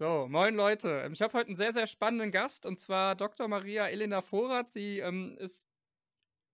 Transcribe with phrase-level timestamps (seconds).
[0.00, 1.06] So, moin Leute.
[1.12, 3.48] Ich habe heute einen sehr, sehr spannenden Gast und zwar Dr.
[3.48, 4.70] Maria Elena Vorrat.
[4.70, 5.68] Sie ähm, ist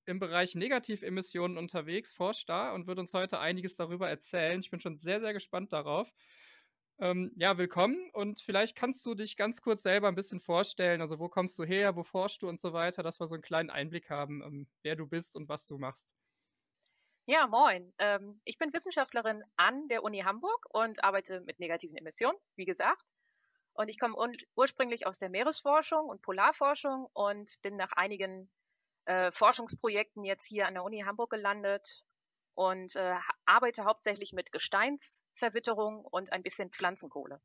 [0.05, 4.59] im Bereich Negativemissionen unterwegs, forscht da und wird uns heute einiges darüber erzählen.
[4.59, 6.13] Ich bin schon sehr, sehr gespannt darauf.
[6.99, 11.01] Ähm, ja, willkommen und vielleicht kannst du dich ganz kurz selber ein bisschen vorstellen.
[11.01, 13.43] Also, wo kommst du her, wo forschst du und so weiter, dass wir so einen
[13.43, 16.17] kleinen Einblick haben, ähm, wer du bist und was du machst.
[17.27, 17.93] Ja, moin.
[17.99, 23.13] Ähm, ich bin Wissenschaftlerin an der Uni Hamburg und arbeite mit negativen Emissionen, wie gesagt.
[23.77, 24.17] Und ich komme
[24.55, 28.51] ursprünglich aus der Meeresforschung und Polarforschung und bin nach einigen
[29.07, 32.05] äh, Forschungsprojekten jetzt hier an der Uni Hamburg gelandet
[32.55, 37.41] und äh, arbeite hauptsächlich mit Gesteinsverwitterung und ein bisschen Pflanzenkohle.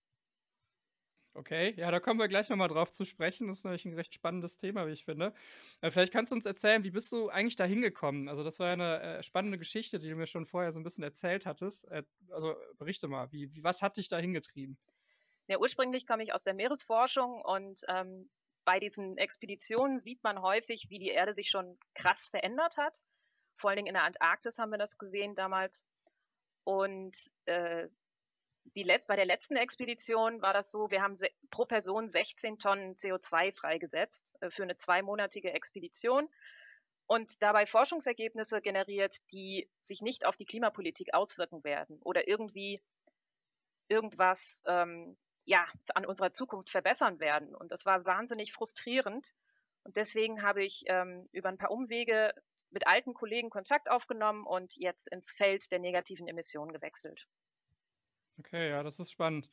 [1.33, 3.47] Okay, ja, da kommen wir gleich nochmal drauf zu sprechen.
[3.47, 5.33] Das ist nämlich ein recht spannendes Thema, wie ich finde.
[5.79, 8.27] Äh, vielleicht kannst du uns erzählen, wie bist du eigentlich da hingekommen?
[8.27, 10.83] Also, das war ja eine äh, spannende Geschichte, die du mir schon vorher so ein
[10.83, 11.87] bisschen erzählt hattest.
[11.89, 14.77] Äh, also, berichte mal, wie, was hat dich da hingetrieben?
[15.51, 18.29] Ja, ursprünglich komme ich aus der Meeresforschung und ähm,
[18.63, 22.97] bei diesen Expeditionen sieht man häufig, wie die Erde sich schon krass verändert hat.
[23.57, 25.85] Vor allen Dingen in der Antarktis haben wir das gesehen damals.
[26.63, 27.89] Und äh,
[28.75, 31.15] die Letz bei der letzten Expedition war das so, wir haben
[31.49, 36.29] pro Person 16 Tonnen CO2 freigesetzt äh, für eine zweimonatige Expedition
[37.07, 42.81] und dabei Forschungsergebnisse generiert, die sich nicht auf die Klimapolitik auswirken werden oder irgendwie
[43.89, 47.55] irgendwas ähm, ja, an unserer Zukunft verbessern werden.
[47.55, 49.33] Und das war wahnsinnig frustrierend.
[49.83, 52.33] Und deswegen habe ich ähm, über ein paar Umwege
[52.69, 57.27] mit alten Kollegen Kontakt aufgenommen und jetzt ins Feld der negativen Emissionen gewechselt.
[58.39, 59.49] Okay, ja, das ist spannend.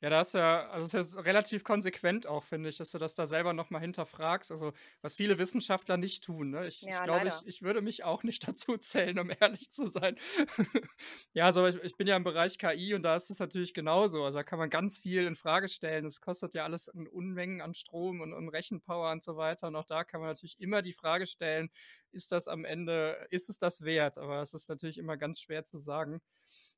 [0.00, 2.98] Ja, da ist ja, also es ist ja relativ konsequent auch, finde ich, dass du
[2.98, 4.52] das da selber nochmal hinterfragst.
[4.52, 6.50] Also, was viele Wissenschaftler nicht tun.
[6.50, 6.68] Ne?
[6.68, 9.86] Ich, ja, ich glaube, ich, ich würde mich auch nicht dazu zählen, um ehrlich zu
[9.86, 10.16] sein.
[11.32, 14.22] ja, also ich, ich bin ja im Bereich KI und da ist es natürlich genauso.
[14.24, 16.04] Also da kann man ganz viel in Frage stellen.
[16.04, 19.66] Es kostet ja alles Unmengen an Strom und, und Rechenpower und so weiter.
[19.66, 21.70] Und auch da kann man natürlich immer die Frage stellen,
[22.12, 24.16] ist das am Ende, ist es das wert?
[24.16, 26.20] Aber es ist natürlich immer ganz schwer zu sagen.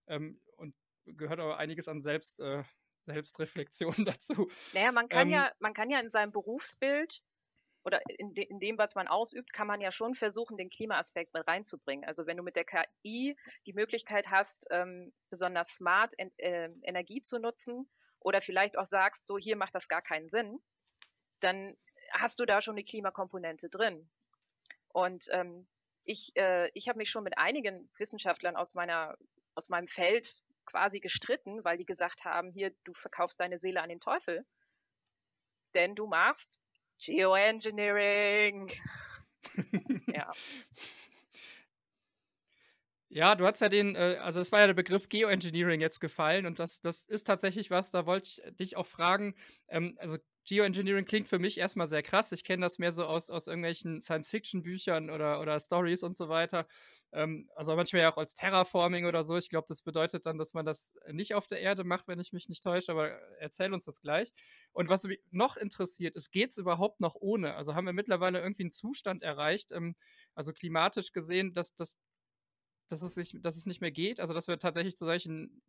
[0.07, 0.75] Ähm, und
[1.05, 2.41] gehört aber einiges an Selbst.
[2.41, 2.65] Äh,
[3.01, 4.51] Selbstreflexion dazu.
[4.73, 7.23] Naja, man kann ähm, ja, man kann ja in seinem Berufsbild
[7.83, 11.33] oder in, de, in, dem, was man ausübt, kann man ja schon versuchen, den Klimaaspekt
[11.33, 12.05] mit reinzubringen.
[12.05, 17.23] Also wenn du mit der KI die Möglichkeit hast, ähm, besonders smart en, äh, Energie
[17.23, 20.59] zu nutzen oder vielleicht auch sagst, so hier macht das gar keinen Sinn,
[21.41, 21.75] dann
[22.13, 24.11] hast du da schon die Klimakomponente drin.
[24.89, 25.67] Und ähm,
[26.05, 29.17] ich, äh, ich habe mich schon mit einigen Wissenschaftlern aus meiner
[29.55, 33.89] aus meinem Feld quasi gestritten, weil die gesagt haben, hier, du verkaufst deine Seele an
[33.89, 34.47] den Teufel,
[35.75, 36.61] denn du machst
[36.99, 38.71] Geoengineering.
[40.15, 40.33] ja.
[43.13, 46.47] Ja, du hast ja den, äh, also es war ja der Begriff Geoengineering jetzt gefallen
[46.47, 49.35] und das, das ist tatsächlich was, da wollte ich dich auch fragen.
[49.67, 50.17] Ähm, also
[50.47, 52.31] Geoengineering klingt für mich erstmal sehr krass.
[52.31, 56.67] Ich kenne das mehr so aus, aus irgendwelchen Science-Fiction-Büchern oder, oder Stories und so weiter.
[57.13, 59.37] Ähm, also manchmal ja auch als Terraforming oder so.
[59.37, 62.33] Ich glaube, das bedeutet dann, dass man das nicht auf der Erde macht, wenn ich
[62.33, 64.33] mich nicht täusche, aber erzähl uns das gleich.
[64.73, 67.55] Und was mich noch interessiert, ist, geht es überhaupt noch ohne?
[67.55, 69.97] Also haben wir mittlerweile irgendwie einen Zustand erreicht, ähm,
[70.35, 71.99] also klimatisch gesehen, dass, dass
[72.89, 75.63] dass es, sich, dass es nicht mehr geht, also dass wir tatsächlich zu solchen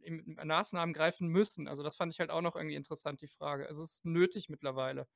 [0.43, 1.67] Maßnahmen greifen müssen.
[1.67, 3.67] Also das fand ich halt auch noch irgendwie interessant, die Frage.
[3.67, 5.07] Also es ist nötig mittlerweile.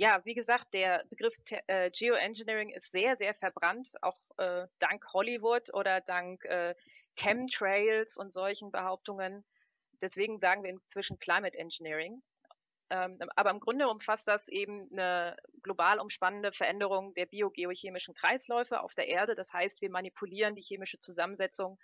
[0.00, 1.34] Ja, wie gesagt, der Begriff
[1.66, 6.76] äh, Geoengineering ist sehr, sehr verbrannt, auch äh, dank Hollywood oder dank äh,
[7.16, 9.44] Chemtrails und solchen Behauptungen.
[10.00, 12.22] Deswegen sagen wir inzwischen Climate Engineering.
[12.90, 18.94] Ähm, aber im Grunde umfasst das eben eine global umspannende Veränderung der biogeochemischen Kreisläufe auf
[18.94, 19.34] der Erde.
[19.34, 21.76] Das heißt, wir manipulieren die chemische Zusammensetzung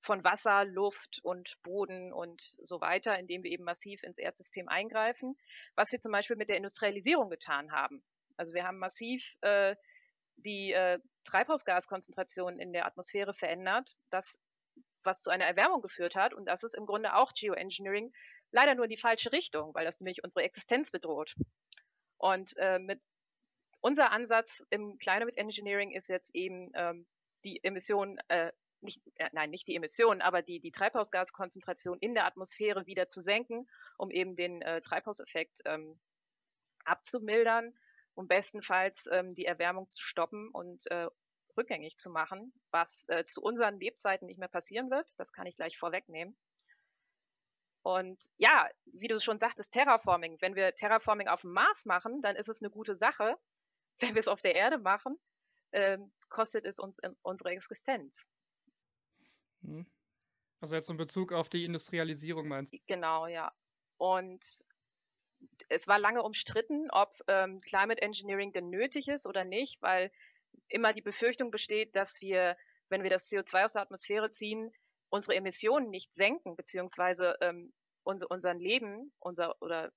[0.00, 5.36] von Wasser, Luft und Boden und so weiter, indem wir eben massiv ins Erdsystem eingreifen,
[5.74, 8.02] was wir zum Beispiel mit der Industrialisierung getan haben.
[8.36, 9.76] Also wir haben massiv äh,
[10.36, 14.38] die äh, Treibhausgaskonzentration in der Atmosphäre verändert, das
[15.02, 16.34] was zu einer Erwärmung geführt hat.
[16.34, 18.12] Und das ist im Grunde auch Geoengineering,
[18.50, 21.34] leider nur in die falsche Richtung, weil das nämlich unsere Existenz bedroht.
[22.18, 23.00] Und äh, mit
[23.80, 27.06] unser Ansatz im Climate Engineering ist jetzt eben ähm,
[27.44, 28.52] die Emissionen, äh,
[28.82, 33.20] nicht, äh, nein, nicht die Emissionen, aber die, die Treibhausgaskonzentration in der Atmosphäre wieder zu
[33.20, 36.00] senken, um eben den äh, Treibhauseffekt ähm,
[36.84, 37.74] abzumildern,
[38.14, 41.08] um bestenfalls ähm, die Erwärmung zu stoppen und äh,
[41.56, 45.08] rückgängig zu machen, was äh, zu unseren Lebzeiten nicht mehr passieren wird.
[45.18, 46.36] Das kann ich gleich vorwegnehmen.
[47.82, 50.36] Und ja, wie du schon sagtest, Terraforming.
[50.40, 53.36] Wenn wir Terraforming auf dem Mars machen, dann ist es eine gute Sache.
[54.00, 55.18] Wenn wir es auf der Erde machen,
[55.72, 58.26] ähm, kostet es uns unsere Existenz.
[59.62, 59.86] Hm.
[60.60, 62.78] Also jetzt in Bezug auf die Industrialisierung meinst du?
[62.86, 63.52] Genau, ja.
[63.96, 64.64] und
[65.68, 70.12] es war lange umstritten, ob ähm, Climate Engineering denn nötig ist oder nicht, weil
[70.68, 72.56] immer die Befürchtung besteht, dass wir,
[72.88, 74.72] wenn wir das CO2 aus der Atmosphäre ziehen,
[75.08, 77.72] unsere Emissionen nicht senken, beziehungsweise ähm,
[78.02, 79.92] unser, unseren Leben unser, oder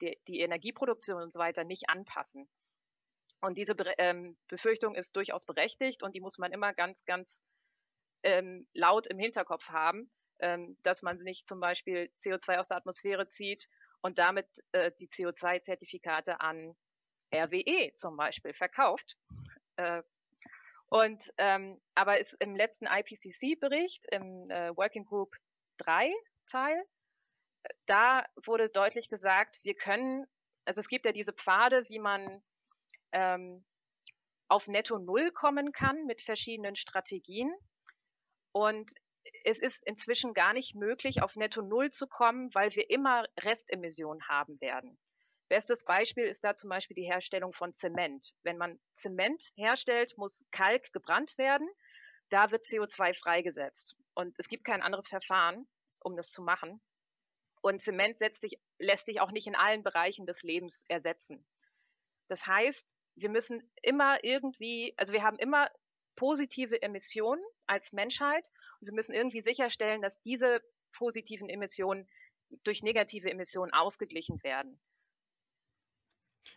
[0.00, 2.48] die, die, Energieproduktion und so weiter nicht anpassen.
[3.40, 7.44] Und diese Be ähm, Befürchtung ist durchaus berechtigt und die muss man immer ganz, ganz
[8.24, 10.10] ähm, laut im Hinterkopf haben,
[10.40, 13.68] ähm, dass man nicht zum Beispiel CO2 aus der Atmosphäre zieht
[14.00, 16.74] und damit äh, die CO2-Zertifikate an
[17.32, 19.16] RWE zum Beispiel verkauft.
[19.76, 20.02] Äh,
[20.88, 25.34] und ähm, aber ist im letzten IPCC-Bericht im äh, Working Group
[25.78, 26.12] 3
[26.46, 26.84] Teil,
[27.86, 30.26] da wurde deutlich gesagt, wir können,
[30.64, 32.42] also es gibt ja diese Pfade, wie man
[33.12, 33.64] ähm,
[34.48, 37.52] auf Netto Null kommen kann mit verschiedenen Strategien.
[38.54, 38.92] Und
[39.42, 44.28] es ist inzwischen gar nicht möglich, auf Netto Null zu kommen, weil wir immer Restemissionen
[44.28, 44.96] haben werden.
[45.48, 48.32] Bestes Beispiel ist da zum Beispiel die Herstellung von Zement.
[48.44, 51.68] Wenn man Zement herstellt, muss Kalk gebrannt werden.
[52.28, 53.96] Da wird CO2 freigesetzt.
[54.14, 55.66] Und es gibt kein anderes Verfahren,
[55.98, 56.80] um das zu machen.
[57.60, 61.44] Und Zement sich, lässt sich auch nicht in allen Bereichen des Lebens ersetzen.
[62.28, 65.68] Das heißt, wir müssen immer irgendwie, also wir haben immer
[66.14, 68.50] positive Emissionen als Menschheit
[68.80, 70.60] und wir müssen irgendwie sicherstellen, dass diese
[70.92, 72.08] positiven Emissionen
[72.62, 74.80] durch negative Emissionen ausgeglichen werden.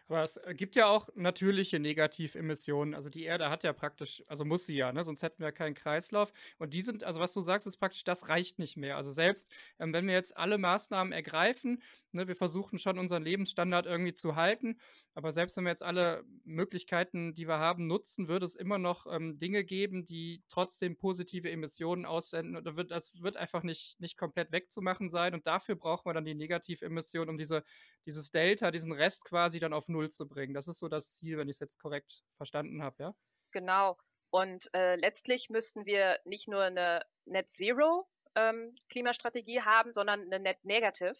[0.07, 2.93] Aber es äh, gibt ja auch natürliche Negativemissionen.
[2.93, 5.03] Also die Erde hat ja praktisch, also muss sie ja, ne?
[5.03, 6.31] sonst hätten wir keinen Kreislauf.
[6.57, 8.97] Und die sind, also was du sagst, ist praktisch, das reicht nicht mehr.
[8.97, 9.49] Also selbst
[9.79, 11.81] ähm, wenn wir jetzt alle Maßnahmen ergreifen,
[12.11, 14.77] ne, wir versuchen schon unseren Lebensstandard irgendwie zu halten,
[15.17, 19.07] aber selbst wenn wir jetzt alle Möglichkeiten, die wir haben, nutzen, würde es immer noch
[19.11, 22.55] ähm, Dinge geben, die trotzdem positive Emissionen aussenden.
[22.55, 25.33] Und da wird, das wird einfach nicht, nicht komplett wegzumachen sein.
[25.33, 27.63] Und dafür brauchen wir dann die Negativemissionen, um diese,
[28.05, 30.53] dieses Delta, diesen Rest quasi dann auf Null zu bringen.
[30.53, 33.15] Das ist so das Ziel, wenn ich es jetzt korrekt verstanden habe, ja?
[33.51, 33.97] Genau.
[34.29, 40.39] Und äh, letztlich müssten wir nicht nur eine Net Zero ähm, Klimastrategie haben, sondern eine
[40.39, 41.15] Net Negative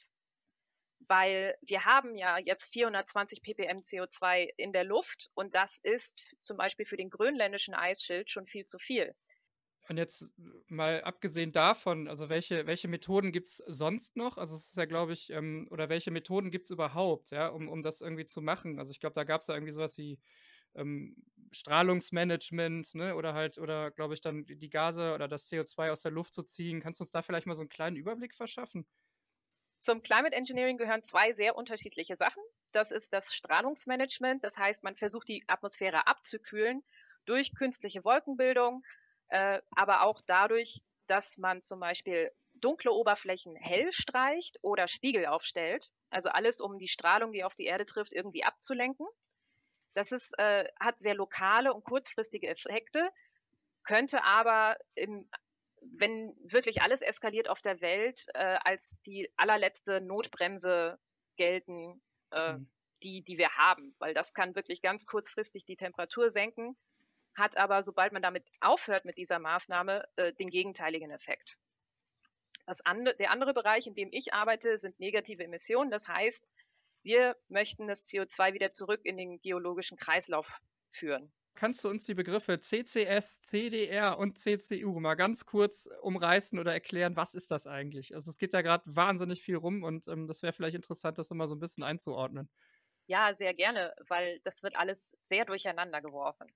[1.00, 6.58] weil wir haben ja jetzt 420 ppm CO2 in der Luft und das ist zum
[6.58, 9.16] Beispiel für den grönländischen Eisschild schon viel zu viel.
[9.90, 10.34] Und jetzt
[10.68, 14.38] mal abgesehen davon, also welche, welche Methoden gibt es sonst noch?
[14.38, 17.70] Also es ist ja, glaube ich, ähm, oder welche Methoden gibt es überhaupt, ja, um,
[17.70, 18.80] um das irgendwie zu machen?
[18.80, 20.20] Also ich glaube, da gab es ja irgendwie sowas wie
[20.76, 21.16] ähm,
[21.52, 23.16] Strahlungsmanagement, ne?
[23.16, 26.44] Oder halt, oder glaube ich, dann die Gase oder das CO2 aus der Luft zu
[26.44, 26.82] ziehen.
[26.82, 28.86] Kannst du uns da vielleicht mal so einen kleinen Überblick verschaffen?
[29.80, 32.44] Zum Climate Engineering gehören zwei sehr unterschiedliche Sachen.
[32.74, 34.44] Das ist das Strahlungsmanagement.
[34.44, 36.84] Das heißt, man versucht die Atmosphäre abzukühlen
[37.26, 38.84] durch künstliche Wolkenbildung,
[39.30, 45.92] äh, aber auch dadurch, dass man zum Beispiel dunkle Oberflächen hell streicht oder Spiegel aufstellt.
[46.10, 49.08] Also alles, um die Strahlung, die auf die Erde trifft, irgendwie abzulenken.
[49.94, 53.10] Das ist, äh, hat sehr lokale und kurzfristige Effekte,
[53.84, 55.30] könnte aber im
[55.82, 61.00] wenn wirklich alles eskaliert auf der Welt, äh, als die allerletzte Notbremse
[61.38, 62.02] gelten,
[62.32, 62.70] äh, mhm.
[63.04, 63.96] die, die wir haben.
[64.00, 66.76] Weil das kann wirklich ganz kurzfristig die Temperatur senken,
[67.38, 71.58] hat aber, sobald man damit aufhört mit dieser Maßnahme, äh, den gegenteiligen Effekt.
[72.84, 75.90] Andere, der andere Bereich, in dem ich arbeite, sind negative Emissionen.
[75.90, 76.50] Das heißt,
[77.04, 82.14] wir möchten das CO2 wieder zurück in den geologischen Kreislauf führen kannst du uns die
[82.14, 88.16] Begriffe CCS, CDR und CCU mal ganz kurz umreißen oder erklären, was ist das eigentlich?
[88.16, 91.32] Also es geht ja gerade wahnsinnig viel rum und ähm, das wäre vielleicht interessant, das
[91.32, 92.50] immer so ein bisschen einzuordnen.
[93.08, 96.48] Ja, sehr gerne, weil das wird alles sehr durcheinander geworfen.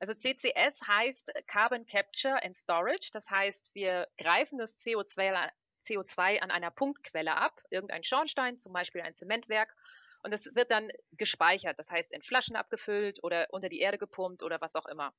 [0.00, 3.10] Also CCS heißt Carbon Capture and Storage.
[3.12, 5.50] Das heißt, wir greifen das CO2,
[5.84, 9.76] CO2 an einer Punktquelle ab, irgendein Schornstein, zum Beispiel ein Zementwerk,
[10.22, 14.42] und es wird dann gespeichert, das heißt in Flaschen abgefüllt oder unter die Erde gepumpt
[14.42, 15.14] oder was auch immer.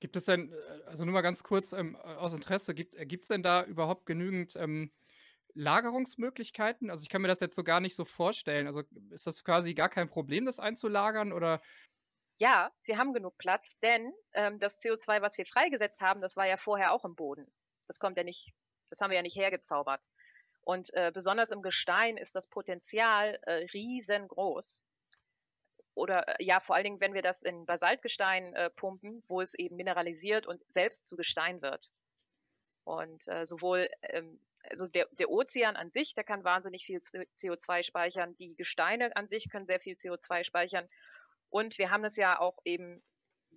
[0.00, 0.56] Gibt es denn, äh,
[0.86, 4.92] also nur mal ganz kurz ähm, aus Interesse, gibt es denn da überhaupt genügend ähm,
[5.54, 6.90] Lagerungsmöglichkeiten?
[6.90, 8.66] Also ich kann mir das jetzt so gar nicht so vorstellen.
[8.66, 11.60] Also ist das quasi gar kein Problem, das einzulagern oder?
[12.38, 16.46] Ja, wir haben genug Platz, denn ähm, das CO2, was wir freigesetzt haben, das war
[16.46, 17.46] ja vorher auch im Boden.
[17.86, 18.52] Das kommt ja nicht,
[18.88, 20.04] das haben wir ja nicht hergezaubert.
[20.62, 24.84] Und äh, besonders im Gestein ist das Potenzial äh, riesengroß.
[25.94, 29.54] Oder äh, ja, vor allen Dingen, wenn wir das in Basaltgestein äh, pumpen, wo es
[29.54, 31.92] eben mineralisiert und selbst zu Gestein wird.
[32.82, 37.82] Und äh, sowohl ähm, also der, der Ozean an sich, der kann wahnsinnig viel CO2
[37.82, 38.34] speichern.
[38.36, 40.88] Die Gesteine an sich können sehr viel CO2 speichern.
[41.54, 43.00] Und wir haben es ja auch eben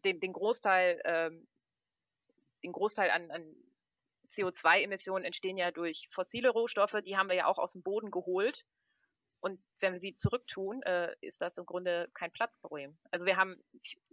[0.06, 1.48] den, den Großteil, ähm,
[2.62, 3.56] den Großteil an, an
[4.30, 8.68] CO2-Emissionen entstehen ja durch fossile Rohstoffe, die haben wir ja auch aus dem Boden geholt.
[9.40, 12.96] und wenn wir sie zurücktun, äh, ist das im Grunde kein Platzproblem.
[13.10, 13.64] Also wir haben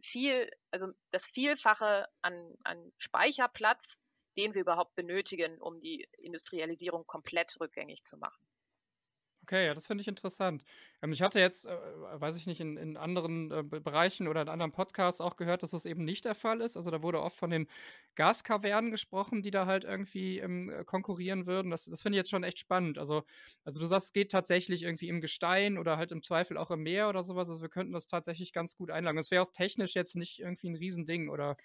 [0.00, 4.02] viel, also das Vielfache an, an Speicherplatz,
[4.38, 8.42] den wir überhaupt benötigen, um die Industrialisierung komplett rückgängig zu machen.
[9.44, 10.64] Okay, ja, das finde ich interessant.
[11.02, 14.48] Ähm, ich hatte jetzt, äh, weiß ich nicht, in, in anderen äh, Bereichen oder in
[14.48, 16.78] anderen Podcasts auch gehört, dass das eben nicht der Fall ist.
[16.78, 17.68] Also da wurde oft von den
[18.14, 21.70] Gaskavernen gesprochen, die da halt irgendwie ähm, äh, konkurrieren würden.
[21.70, 22.96] Das, das finde ich jetzt schon echt spannend.
[22.96, 23.24] Also,
[23.64, 26.82] also du sagst, es geht tatsächlich irgendwie im Gestein oder halt im Zweifel auch im
[26.82, 27.50] Meer oder sowas.
[27.50, 29.18] Also wir könnten das tatsächlich ganz gut einlagen.
[29.18, 31.58] Das wäre auch technisch jetzt nicht irgendwie ein Riesending, oder?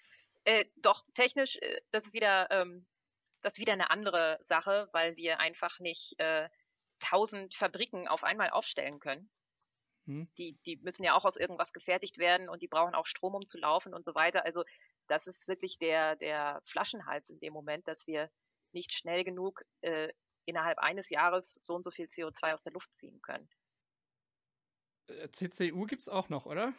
[0.44, 2.86] Äh, doch, technisch, äh, das ist wieder, ähm,
[3.42, 6.48] das ist wieder eine andere Sache, weil wir einfach nicht äh,
[7.00, 9.30] tausend Fabriken auf einmal aufstellen können.
[10.06, 10.28] Hm.
[10.38, 13.46] Die, die müssen ja auch aus irgendwas gefertigt werden und die brauchen auch Strom, um
[13.46, 14.44] zu laufen und so weiter.
[14.44, 14.64] Also
[15.08, 18.30] das ist wirklich der, der Flaschenhals in dem Moment, dass wir
[18.72, 20.12] nicht schnell genug äh,
[20.44, 23.48] innerhalb eines Jahres so und so viel CO2 aus der Luft ziehen können.
[25.08, 26.72] Äh, CCU gibt es auch noch, oder?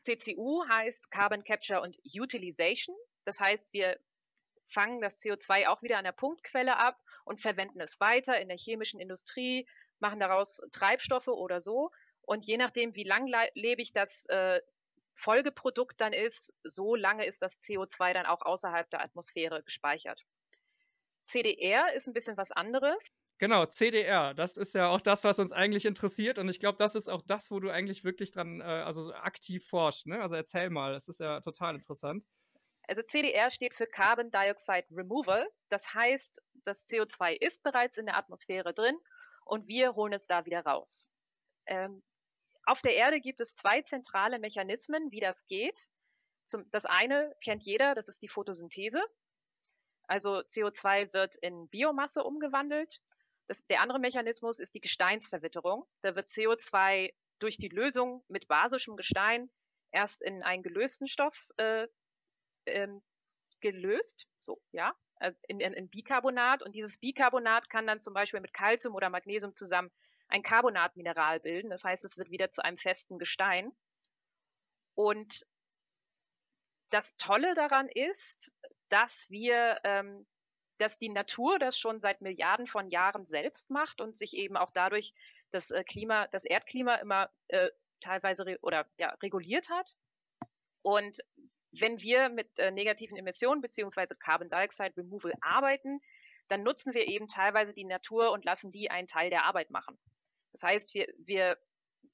[0.00, 2.96] CCU heißt Carbon Capture und Utilization.
[3.24, 3.98] Das heißt, wir
[4.66, 8.58] fangen das CO2 auch wieder an der Punktquelle ab und verwenden es weiter in der
[8.58, 9.68] chemischen Industrie,
[9.98, 11.90] machen daraus Treibstoffe oder so.
[12.22, 14.60] Und je nachdem, wie langlebig das äh,
[15.14, 20.22] Folgeprodukt dann ist, so lange ist das CO2 dann auch außerhalb der Atmosphäre gespeichert.
[21.24, 23.08] CDR ist ein bisschen was anderes.
[23.38, 26.38] Genau, CDR, das ist ja auch das, was uns eigentlich interessiert.
[26.38, 29.66] Und ich glaube, das ist auch das, wo du eigentlich wirklich dran, äh, also aktiv
[29.66, 30.06] forschst.
[30.06, 30.20] Ne?
[30.20, 32.24] Also erzähl mal, das ist ja total interessant.
[32.86, 35.48] Also CDR steht für Carbon Dioxide Removal.
[35.68, 38.96] Das heißt, das CO2 ist bereits in der Atmosphäre drin
[39.44, 41.08] und wir holen es da wieder raus.
[41.66, 42.02] Ähm,
[42.66, 45.88] auf der Erde gibt es zwei zentrale Mechanismen, wie das geht.
[46.46, 49.02] Zum, das eine kennt jeder, das ist die Photosynthese.
[50.06, 53.00] Also CO2 wird in Biomasse umgewandelt.
[53.46, 55.86] Das, der andere Mechanismus ist die Gesteinsverwitterung.
[56.00, 59.50] Da wird CO2 durch die Lösung mit basischem Gestein
[59.90, 61.88] erst in einen gelösten Stoff äh,
[62.66, 63.02] ähm,
[63.60, 66.62] gelöst, so, ja, äh, in, in, Bicarbonat.
[66.62, 69.90] Und dieses Bicarbonat kann dann zum Beispiel mit Calcium oder Magnesium zusammen
[70.28, 71.70] ein Carbonatmineral bilden.
[71.70, 73.72] Das heißt, es wird wieder zu einem festen Gestein.
[74.94, 75.46] Und
[76.90, 78.54] das Tolle daran ist,
[78.88, 80.26] dass wir, ähm,
[80.78, 84.70] dass die Natur das schon seit Milliarden von Jahren selbst macht und sich eben auch
[84.70, 85.14] dadurch
[85.50, 89.96] das äh, Klima, das Erdklima immer äh, teilweise oder ja, reguliert hat.
[90.82, 91.18] Und
[91.80, 96.00] wenn wir mit äh, negativen Emissionen beziehungsweise Carbon Dioxide Removal arbeiten,
[96.48, 99.98] dann nutzen wir eben teilweise die Natur und lassen die einen Teil der Arbeit machen.
[100.52, 101.58] Das heißt, wir, wir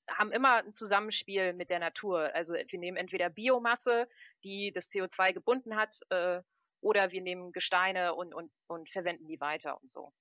[0.09, 2.35] haben immer ein Zusammenspiel mit der Natur.
[2.35, 4.09] Also wir nehmen entweder Biomasse,
[4.45, 6.40] die das CO2 gebunden hat, äh,
[6.81, 10.12] oder wir nehmen Gesteine und, und, und verwenden die weiter und so.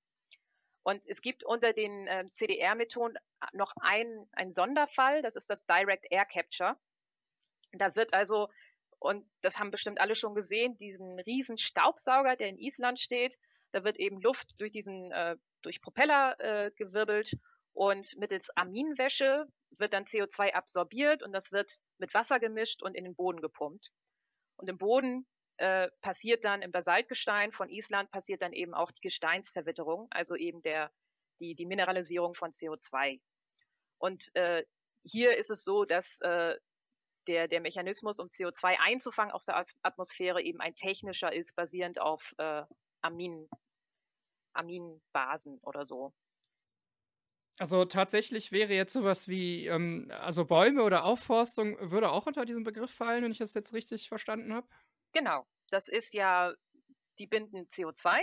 [0.84, 3.17] Und es gibt unter den äh, CDR-Methoden
[3.53, 6.77] noch einen Sonderfall, das ist das Direct Air Capture.
[7.72, 8.50] Da wird also
[8.99, 13.37] und das haben bestimmt alle schon gesehen, diesen riesen Staubsauger, der in Island steht.
[13.71, 17.37] Da wird eben Luft durch diesen, äh, durch Propeller äh, gewirbelt
[17.73, 19.45] und mittels Aminwäsche
[19.77, 23.91] wird dann CO2 absorbiert und das wird mit Wasser gemischt und in den Boden gepumpt.
[24.57, 25.25] Und im Boden
[25.57, 30.61] äh, passiert dann im Basaltgestein von Island passiert dann eben auch die Gesteinsverwitterung, also eben
[30.61, 30.91] der,
[31.39, 33.21] die, die Mineralisierung von CO2.
[33.97, 34.65] Und äh,
[35.03, 36.55] hier ist es so, dass äh,
[37.27, 42.33] der, der Mechanismus, um CO2 einzufangen aus der Atmosphäre, eben ein technischer ist, basierend auf
[42.38, 42.63] äh,
[43.01, 43.49] Amin,
[44.53, 46.13] Aminbasen oder so.
[47.59, 52.63] Also tatsächlich wäre jetzt sowas wie, ähm, also Bäume oder Aufforstung würde auch unter diesen
[52.63, 54.67] Begriff fallen, wenn ich das jetzt richtig verstanden habe?
[55.11, 56.53] Genau, das ist ja,
[57.19, 58.21] die binden CO2.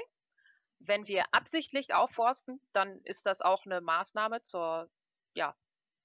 [0.78, 4.90] Wenn wir absichtlich aufforsten, dann ist das auch eine Maßnahme zur,
[5.34, 5.54] ja,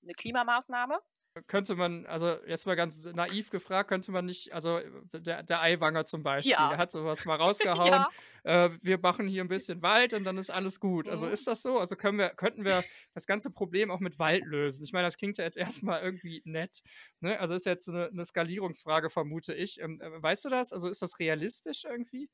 [0.03, 0.99] eine Klimamaßnahme
[1.47, 4.79] könnte man, also jetzt mal ganz naiv gefragt, könnte man nicht, also
[5.13, 6.69] der, der Eiwanger zum Beispiel, ja.
[6.69, 8.05] der hat sowas mal rausgehauen,
[8.43, 8.65] ja.
[8.65, 11.07] äh, wir machen hier ein bisschen Wald und dann ist alles gut.
[11.07, 11.31] Also mhm.
[11.31, 11.79] ist das so?
[11.79, 12.83] Also können wir, könnten wir
[13.13, 14.83] das ganze Problem auch mit Wald lösen?
[14.83, 16.81] Ich meine, das klingt ja jetzt erstmal irgendwie nett.
[17.21, 17.39] Ne?
[17.39, 19.79] Also ist jetzt eine, eine Skalierungsfrage, vermute ich.
[19.79, 20.73] Ähm, äh, weißt du das?
[20.73, 22.29] Also ist das realistisch irgendwie?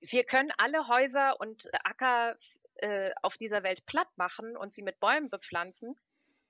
[0.00, 2.36] Wir können alle Häuser und Acker
[2.76, 5.96] äh, auf dieser Welt platt machen und sie mit Bäumen bepflanzen.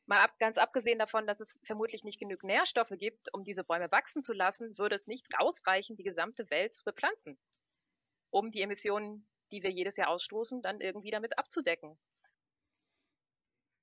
[0.08, 3.90] Mal ab, ganz abgesehen davon, dass es vermutlich nicht genug Nährstoffe gibt, um diese Bäume
[3.90, 7.38] wachsen zu lassen, würde es nicht ausreichen, die gesamte Welt zu bepflanzen,
[8.30, 11.98] um die Emissionen, die wir jedes Jahr ausstoßen, dann irgendwie damit abzudecken.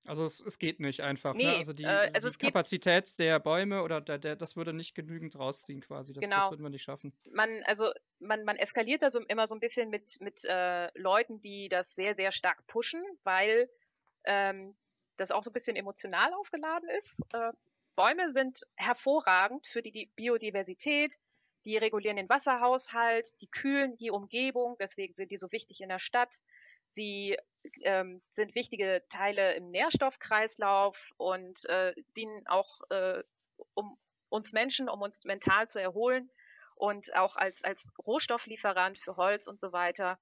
[0.08, 1.36] Also es, es geht nicht einfach.
[1.36, 1.44] Ne?
[1.44, 1.56] Nee, ne?
[1.58, 5.38] Also die, äh, also die Kapazität der Bäume oder der, der, das würde nicht genügend
[5.38, 6.14] rausziehen quasi.
[6.14, 6.38] Das, genau.
[6.38, 7.14] das würde man nicht schaffen.
[7.32, 11.40] Man, also man, man eskaliert da so immer so ein bisschen mit, mit äh, Leuten,
[11.40, 13.70] die das sehr, sehr stark pushen, weil
[14.26, 14.76] ähm,
[15.18, 17.22] das auch so ein bisschen emotional aufgeladen ist.
[17.34, 17.52] Äh,
[17.96, 21.16] Bäume sind hervorragend für die Biodiversität,
[21.66, 26.00] die regulieren den Wasserhaushalt, die kühlen die Umgebung, deswegen sind die so wichtig in der
[26.00, 26.36] Stadt.
[26.88, 27.38] Sie
[27.82, 33.24] ähm, sind wichtige Teile im Nährstoffkreislauf und äh, dienen auch, äh,
[33.74, 33.98] um
[34.30, 36.30] uns Menschen, um uns mental zu erholen
[36.76, 40.20] und auch als, als Rohstofflieferant für Holz und so weiter.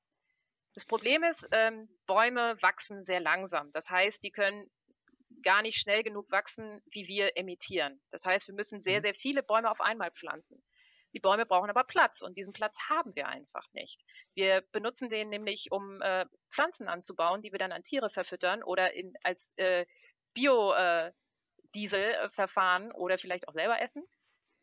[0.76, 3.72] Das Problem ist, ähm, Bäume wachsen sehr langsam.
[3.72, 4.70] Das heißt, die können
[5.44, 8.02] gar nicht schnell genug wachsen, wie wir emittieren.
[8.12, 9.04] Das heißt, wir müssen sehr, mhm.
[9.04, 10.64] sehr viele Bäume auf einmal pflanzen.
[11.14, 14.04] Die Bäume brauchen aber Platz und diesen Platz haben wir einfach nicht.
[14.34, 18.94] Wir benutzen den nämlich, um äh, Pflanzen anzubauen, die wir dann an Tiere verfüttern oder
[18.94, 19.86] in, als äh,
[20.34, 24.04] Biodiesel-Verfahren äh, oder vielleicht auch selber essen.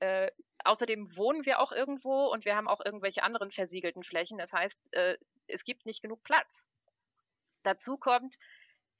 [0.00, 0.32] Äh,
[0.64, 4.38] außerdem wohnen wir auch irgendwo und wir haben auch irgendwelche anderen versiegelten Flächen.
[4.38, 6.68] Das heißt, äh, es gibt nicht genug Platz.
[7.62, 8.38] Dazu kommt,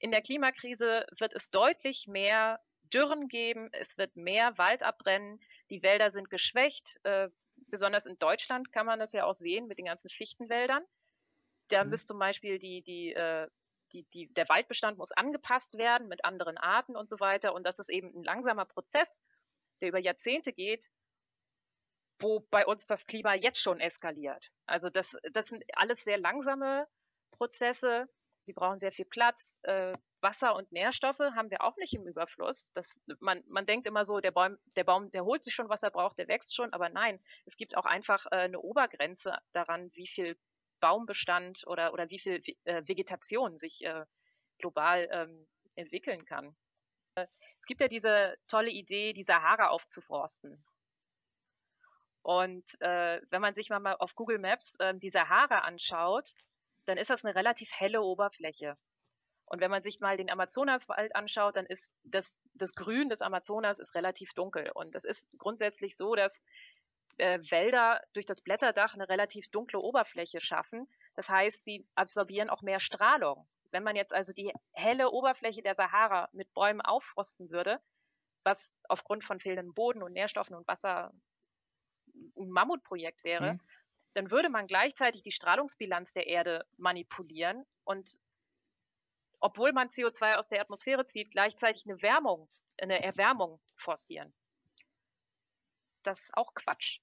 [0.01, 2.59] in der Klimakrise wird es deutlich mehr
[2.93, 5.39] Dürren geben, es wird mehr Wald abbrennen,
[5.69, 6.99] die Wälder sind geschwächt.
[7.03, 7.29] Äh,
[7.67, 10.83] besonders in Deutschland kann man das ja auch sehen mit den ganzen Fichtenwäldern.
[11.69, 11.91] Da mhm.
[11.91, 13.47] müsste zum Beispiel die, die, äh,
[13.93, 17.53] die, die, der Waldbestand muss angepasst werden mit anderen Arten und so weiter.
[17.53, 19.23] Und das ist eben ein langsamer Prozess,
[19.79, 20.89] der über Jahrzehnte geht,
[22.19, 24.51] wo bei uns das Klima jetzt schon eskaliert.
[24.65, 26.87] Also das, das sind alles sehr langsame
[27.31, 28.09] Prozesse.
[28.43, 29.59] Sie brauchen sehr viel Platz.
[29.63, 32.71] Äh, Wasser und Nährstoffe haben wir auch nicht im Überfluss.
[32.73, 35.83] Das, man, man denkt immer so, der Baum, der Baum, der holt sich schon, was
[35.83, 36.73] er braucht, der wächst schon.
[36.73, 40.37] Aber nein, es gibt auch einfach äh, eine Obergrenze daran, wie viel
[40.79, 44.05] Baumbestand oder, oder wie viel äh, Vegetation sich äh,
[44.57, 46.55] global ähm, entwickeln kann.
[47.15, 50.63] Äh, es gibt ja diese tolle Idee, die Sahara aufzuforsten.
[52.23, 56.33] Und äh, wenn man sich mal auf Google Maps äh, die Sahara anschaut,
[56.85, 58.77] dann ist das eine relativ helle Oberfläche.
[59.45, 63.79] Und wenn man sich mal den Amazonaswald anschaut, dann ist das, das Grün des Amazonas
[63.79, 64.71] ist relativ dunkel.
[64.73, 66.43] Und es ist grundsätzlich so, dass
[67.17, 70.87] äh, Wälder durch das Blätterdach eine relativ dunkle Oberfläche schaffen.
[71.15, 73.45] Das heißt, sie absorbieren auch mehr Strahlung.
[73.71, 77.81] Wenn man jetzt also die helle Oberfläche der Sahara mit Bäumen auffrosten würde,
[78.43, 81.13] was aufgrund von fehlendem Boden und Nährstoffen und Wasser
[82.37, 83.61] ein Mammutprojekt wäre, mhm.
[84.13, 88.19] Dann würde man gleichzeitig die Strahlungsbilanz der Erde manipulieren und
[89.39, 92.47] obwohl man CO2 aus der Atmosphäre zieht, gleichzeitig eine Wärmung,
[92.79, 94.33] eine Erwärmung forcieren.
[96.03, 96.99] Das ist auch Quatsch.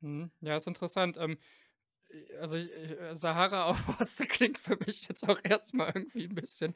[0.00, 0.30] Mhm.
[0.40, 1.16] Ja, ist interessant.
[1.18, 1.38] Ähm,
[2.40, 2.56] also
[3.14, 6.74] Sahara auf Oste klingt für mich jetzt auch erstmal irgendwie ein bisschen.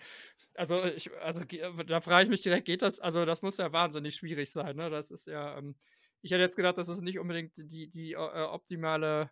[0.54, 3.00] Also ich, also da frage ich mich direkt, geht das?
[3.00, 4.90] Also das muss ja wahnsinnig schwierig sein, ne?
[4.90, 5.56] Das ist ja.
[5.56, 5.76] Ähm,
[6.22, 9.30] ich hätte jetzt gedacht, das ist nicht unbedingt die, die äh, optimale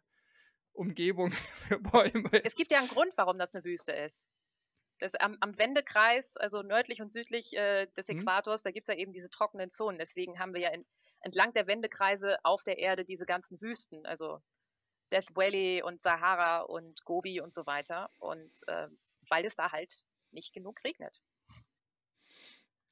[0.72, 2.44] Umgebung für Bäume.
[2.44, 4.28] Es gibt ja einen Grund, warum das eine Wüste ist.
[4.98, 8.18] Das am, am Wendekreis, also nördlich und südlich äh, des mhm.
[8.18, 8.64] Äquators, mhm.
[8.64, 9.98] da gibt es ja eben diese trockenen Zonen.
[9.98, 10.84] Deswegen haben wir ja in,
[11.20, 14.40] entlang der Wendekreise auf der Erde diese ganzen Wüsten, also
[15.10, 18.10] Death Valley und Sahara und Gobi und so weiter.
[18.18, 18.88] Und äh,
[19.28, 21.20] weil es da halt nicht genug regnet.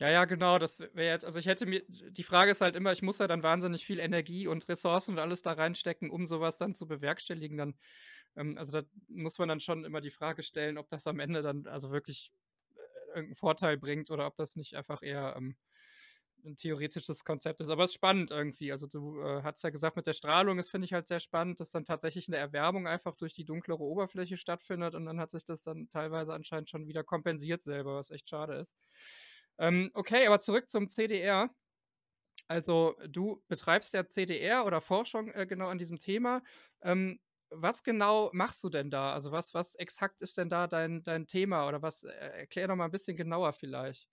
[0.00, 2.92] Ja, ja, genau, das wäre jetzt, also ich hätte mir, die Frage ist halt immer,
[2.92, 6.56] ich muss ja dann wahnsinnig viel Energie und Ressourcen und alles da reinstecken, um sowas
[6.56, 7.56] dann zu bewerkstelligen.
[7.58, 7.74] Dann,
[8.36, 11.42] ähm, also da muss man dann schon immer die Frage stellen, ob das am Ende
[11.42, 12.32] dann also wirklich
[12.76, 15.56] äh, irgendeinen Vorteil bringt oder ob das nicht einfach eher ähm,
[16.44, 17.70] ein theoretisches Konzept ist.
[17.70, 18.72] Aber es ist spannend irgendwie.
[18.72, 21.60] Also du äh, hast ja gesagt, mit der Strahlung, das finde ich halt sehr spannend,
[21.60, 25.44] dass dann tatsächlich eine Erwärmung einfach durch die dunklere Oberfläche stattfindet und dann hat sich
[25.44, 28.76] das dann teilweise anscheinend schon wieder kompensiert selber, was echt schade ist.
[29.58, 31.50] Ähm, okay, aber zurück zum CDR.
[32.46, 36.42] Also du betreibst ja CDR oder Forschung äh, genau an diesem Thema.
[36.82, 39.12] Ähm, was genau machst du denn da?
[39.12, 42.76] Also was, was exakt ist denn da dein, dein Thema oder was, äh, erklär doch
[42.76, 44.08] mal ein bisschen genauer vielleicht.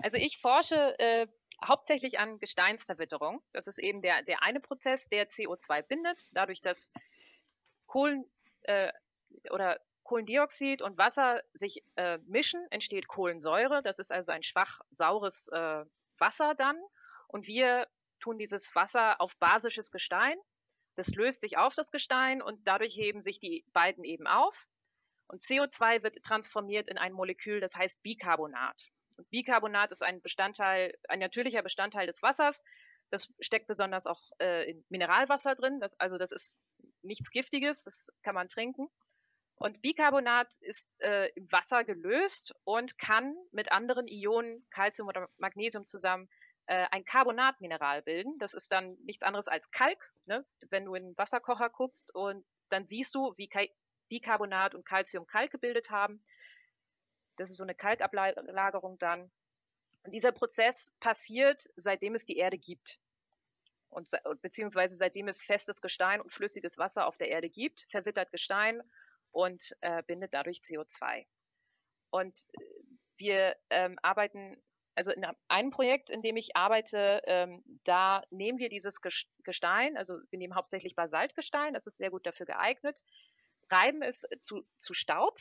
[0.00, 1.26] Also ich forsche äh,
[1.64, 3.42] hauptsächlich an Gesteinsverwitterung.
[3.52, 6.92] Das ist eben der, der eine Prozess, der CO2 bindet, dadurch, dass
[7.86, 8.24] Kohlen
[8.62, 8.92] äh,
[9.50, 13.82] oder Kohlendioxid und Wasser sich äh, mischen, entsteht Kohlensäure.
[13.82, 15.84] Das ist also ein schwach saures äh,
[16.16, 16.76] Wasser dann.
[17.26, 17.86] Und wir
[18.18, 20.38] tun dieses Wasser auf basisches Gestein.
[20.96, 24.70] Das löst sich auf das Gestein und dadurch heben sich die beiden eben auf.
[25.26, 28.88] Und CO2 wird transformiert in ein Molekül, das heißt Bicarbonat.
[29.18, 32.64] Und Bicarbonat ist ein Bestandteil, ein natürlicher Bestandteil des Wassers.
[33.10, 35.80] Das steckt besonders auch äh, in Mineralwasser drin.
[35.80, 36.62] Das, also das ist
[37.02, 38.88] nichts Giftiges, das kann man trinken.
[39.58, 45.84] Und Bicarbonat ist äh, im Wasser gelöst und kann mit anderen Ionen, Calcium oder Magnesium
[45.84, 46.28] zusammen,
[46.66, 48.38] äh, ein Carbonatmineral bilden.
[48.38, 50.12] Das ist dann nichts anderes als Kalk.
[50.26, 50.46] Ne?
[50.70, 53.50] Wenn du in den Wasserkocher guckst und dann siehst du, wie
[54.08, 56.22] Bicarbonat und Calcium Kalk gebildet haben.
[57.36, 59.30] das ist so eine Kalkablagerung dann.
[60.04, 63.00] Und dieser Prozess passiert, seitdem es die Erde gibt.
[63.90, 64.10] Und,
[64.42, 68.82] beziehungsweise seitdem es festes Gestein und flüssiges Wasser auf der Erde gibt, verwittert Gestein
[69.32, 71.26] und äh, bindet dadurch CO2.
[72.10, 72.64] Und äh,
[73.16, 74.56] wir ähm, arbeiten,
[74.94, 79.00] also in einem Projekt, in dem ich arbeite, ähm, da nehmen wir dieses
[79.44, 83.02] Gestein, also wir nehmen hauptsächlich Basaltgestein, das ist sehr gut dafür geeignet,
[83.70, 85.38] reiben es zu, zu Staub,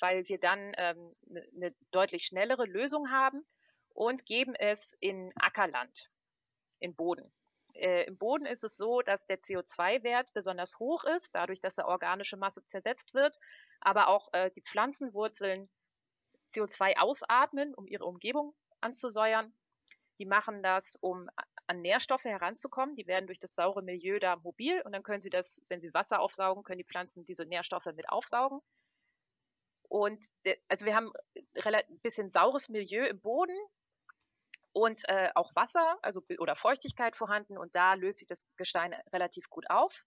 [0.00, 3.44] weil wir dann ähm, eine ne deutlich schnellere Lösung haben
[3.92, 6.10] und geben es in Ackerland,
[6.78, 7.30] in Boden.
[7.74, 11.88] Äh, Im Boden ist es so, dass der CO2-Wert besonders hoch ist, dadurch, dass der
[11.88, 13.38] organische Masse zersetzt wird,
[13.80, 15.68] aber auch äh, die Pflanzenwurzeln
[16.52, 19.54] CO2 ausatmen, um ihre Umgebung anzusäuern.
[20.18, 21.30] Die machen das, um
[21.66, 22.96] an Nährstoffe heranzukommen.
[22.96, 25.94] Die werden durch das saure Milieu da mobil und dann können sie das, wenn sie
[25.94, 28.60] Wasser aufsaugen, können die Pflanzen diese Nährstoffe mit aufsaugen.
[29.88, 30.26] Und
[30.68, 31.12] also wir haben
[31.64, 33.56] ein bisschen saures Milieu im Boden
[34.72, 39.50] und äh, auch Wasser also, oder Feuchtigkeit vorhanden und da löst sich das Gestein relativ
[39.50, 40.06] gut auf.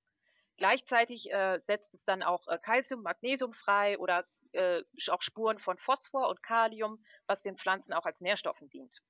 [0.58, 5.78] Gleichzeitig äh, setzt es dann auch äh, Calcium, Magnesium frei oder äh, auch Spuren von
[5.78, 9.02] Phosphor und Kalium, was den Pflanzen auch als Nährstoffen dient.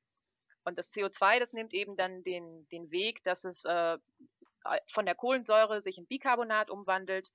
[0.63, 3.97] Und das CO2, das nimmt eben dann den, den Weg, dass es äh,
[4.87, 7.31] von der Kohlensäure sich in Bicarbonat umwandelt.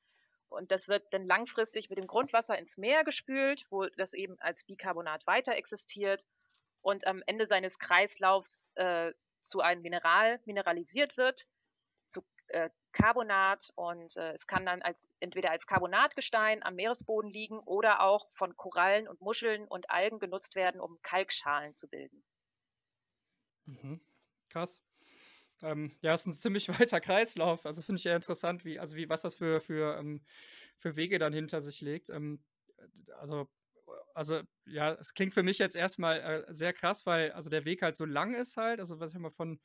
[0.48, 4.64] Und das wird dann langfristig mit dem Grundwasser ins Meer gespült, wo das eben als
[4.64, 6.24] Bicarbonat weiter existiert
[6.83, 11.49] und am Ende seines Kreislaufs äh, zu einem Mineral mineralisiert wird,
[12.07, 17.59] zu äh, Carbonat und äh, es kann dann als entweder als Carbonatgestein am Meeresboden liegen
[17.61, 22.25] oder auch von Korallen und Muscheln und Algen genutzt werden, um Kalkschalen zu bilden.
[23.67, 24.01] Mhm.
[24.49, 24.81] Krass.
[25.62, 27.67] Ähm, ja, es ist ein ziemlich weiter Kreislauf.
[27.67, 30.23] Also finde ich ja interessant, wie, also wie, was das für, für, ähm,
[30.79, 32.11] für Wege dann hinter sich legt.
[32.11, 32.43] Ähm,
[33.19, 33.49] also,
[34.18, 37.83] also, ja, es klingt für mich jetzt erstmal äh, sehr krass, weil also der Weg
[37.83, 38.81] halt so lang ist halt.
[38.81, 39.61] Also, was ich mal von,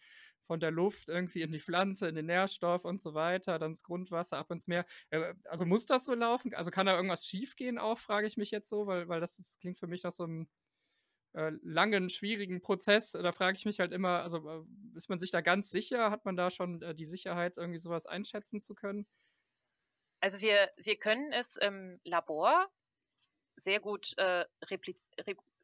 [0.45, 3.81] von der Luft irgendwie in die Pflanze, in den Nährstoff und so weiter, dann das
[3.81, 4.85] Grundwasser ab ins Meer.
[5.09, 6.53] Äh, also muss das so laufen?
[6.53, 9.57] Also kann da irgendwas schiefgehen auch, frage ich mich jetzt so, weil, weil das, das
[9.59, 10.47] klingt für mich nach so einem
[11.33, 13.11] äh, langen, schwierigen Prozess.
[13.13, 14.63] Da frage ich mich halt immer, also äh,
[14.95, 16.11] ist man sich da ganz sicher?
[16.11, 19.07] Hat man da schon äh, die Sicherheit, irgendwie sowas einschätzen zu können?
[20.19, 22.69] Also wir, wir können es im Labor
[23.55, 24.95] sehr gut äh, repli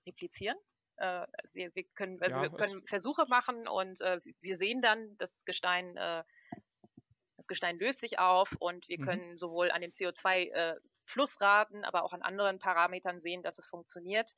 [0.08, 0.58] replizieren.
[0.97, 4.82] Äh, also wir, wir, können, also ja, wir können Versuche machen und äh, wir sehen
[4.82, 9.06] dann, das Gestein, das Gestein löst sich auf und wir mhm.
[9.06, 14.34] können sowohl an den CO2-Flussraten, aber auch an anderen Parametern sehen, dass es funktioniert.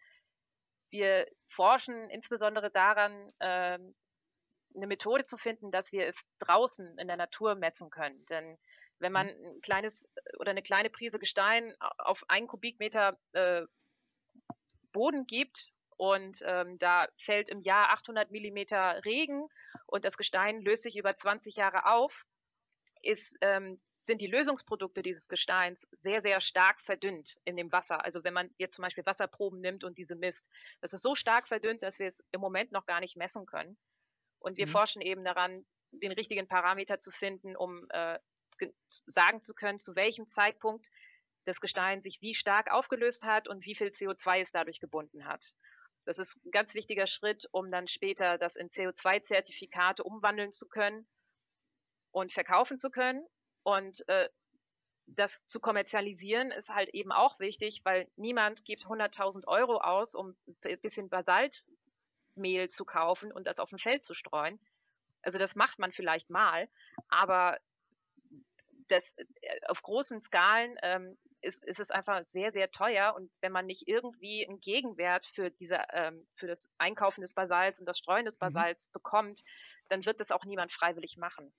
[0.91, 3.95] Wir forschen insbesondere daran, ähm,
[4.75, 8.25] eine Methode zu finden, dass wir es draußen in der Natur messen können.
[8.27, 8.57] Denn
[9.01, 9.45] wenn man mhm.
[9.45, 10.09] ein kleines
[10.39, 13.63] oder eine kleine Prise Gestein auf einen Kubikmeter äh,
[14.91, 19.47] Boden gibt und ähm, da fällt im Jahr 800 Millimeter Regen
[19.85, 22.25] und das Gestein löst sich über 20 Jahre auf,
[23.01, 28.03] ist ähm, sind die Lösungsprodukte dieses Gesteins sehr, sehr stark verdünnt in dem Wasser.
[28.03, 30.49] Also wenn man jetzt zum Beispiel Wasserproben nimmt und diese misst,
[30.81, 33.77] das ist so stark verdünnt, dass wir es im Moment noch gar nicht messen können.
[34.39, 34.71] Und wir mhm.
[34.71, 38.17] forschen eben daran, den richtigen Parameter zu finden, um äh,
[38.87, 40.89] sagen zu können, zu welchem Zeitpunkt
[41.45, 45.53] das Gestein sich wie stark aufgelöst hat und wie viel CO2 es dadurch gebunden hat.
[46.05, 51.07] Das ist ein ganz wichtiger Schritt, um dann später das in CO2-Zertifikate umwandeln zu können
[52.11, 53.25] und verkaufen zu können.
[53.63, 54.29] Und äh,
[55.05, 60.35] das zu kommerzialisieren ist halt eben auch wichtig, weil niemand gibt 100.000 Euro aus, um
[60.65, 64.59] ein bisschen Basaltmehl zu kaufen und das auf dem Feld zu streuen.
[65.21, 66.67] Also das macht man vielleicht mal,
[67.09, 67.59] aber
[68.91, 73.15] das, äh, auf großen Skalen ähm, ist, ist es einfach sehr, sehr teuer.
[73.15, 77.79] Und wenn man nicht irgendwie einen Gegenwert für, diese, ähm, für das Einkaufen des Basalts
[77.79, 78.45] und das Streuen des mhm.
[78.45, 78.93] Basalts mhm.
[78.93, 79.41] bekommt,
[79.87, 81.51] dann wird das auch niemand freiwillig machen.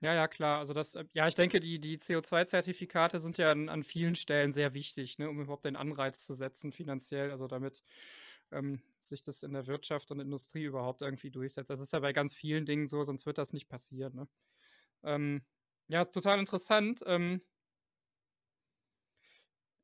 [0.00, 0.58] Ja, ja, klar.
[0.58, 4.52] Also das, äh, ja, ich denke, die, die CO2-Zertifikate sind ja an, an vielen Stellen
[4.52, 7.82] sehr wichtig, ne, um überhaupt den Anreiz zu setzen, finanziell, also damit
[8.52, 11.70] ähm, sich das in der Wirtschaft und Industrie überhaupt irgendwie durchsetzt.
[11.70, 14.14] Das ist ja bei ganz vielen Dingen so, sonst wird das nicht passieren.
[14.14, 14.28] Ne?
[15.04, 15.42] Ähm,
[15.88, 17.02] ja, total interessant.
[17.06, 17.42] Ähm,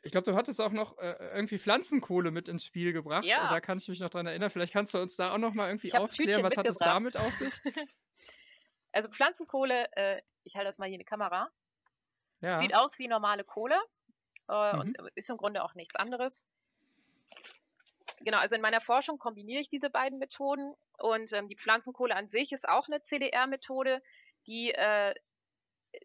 [0.03, 3.25] ich glaube, du hattest auch noch äh, irgendwie Pflanzenkohle mit ins Spiel gebracht.
[3.25, 3.49] Ja.
[3.49, 4.49] Da kann ich mich noch dran erinnern.
[4.51, 7.35] Vielleicht kannst du uns da auch noch mal irgendwie aufklären, was hat es damit auf
[7.35, 7.53] sich?
[8.93, 11.49] Also Pflanzenkohle, äh, ich halte das mal hier in die Kamera.
[12.41, 12.59] Ja.
[12.59, 13.79] Sieht aus wie normale Kohle
[14.49, 14.81] äh, mhm.
[14.81, 16.49] und ist im Grunde auch nichts anderes.
[18.23, 22.27] Genau, also in meiner Forschung kombiniere ich diese beiden Methoden und ähm, die Pflanzenkohle an
[22.27, 24.03] sich ist auch eine CDR-Methode,
[24.47, 25.15] die äh,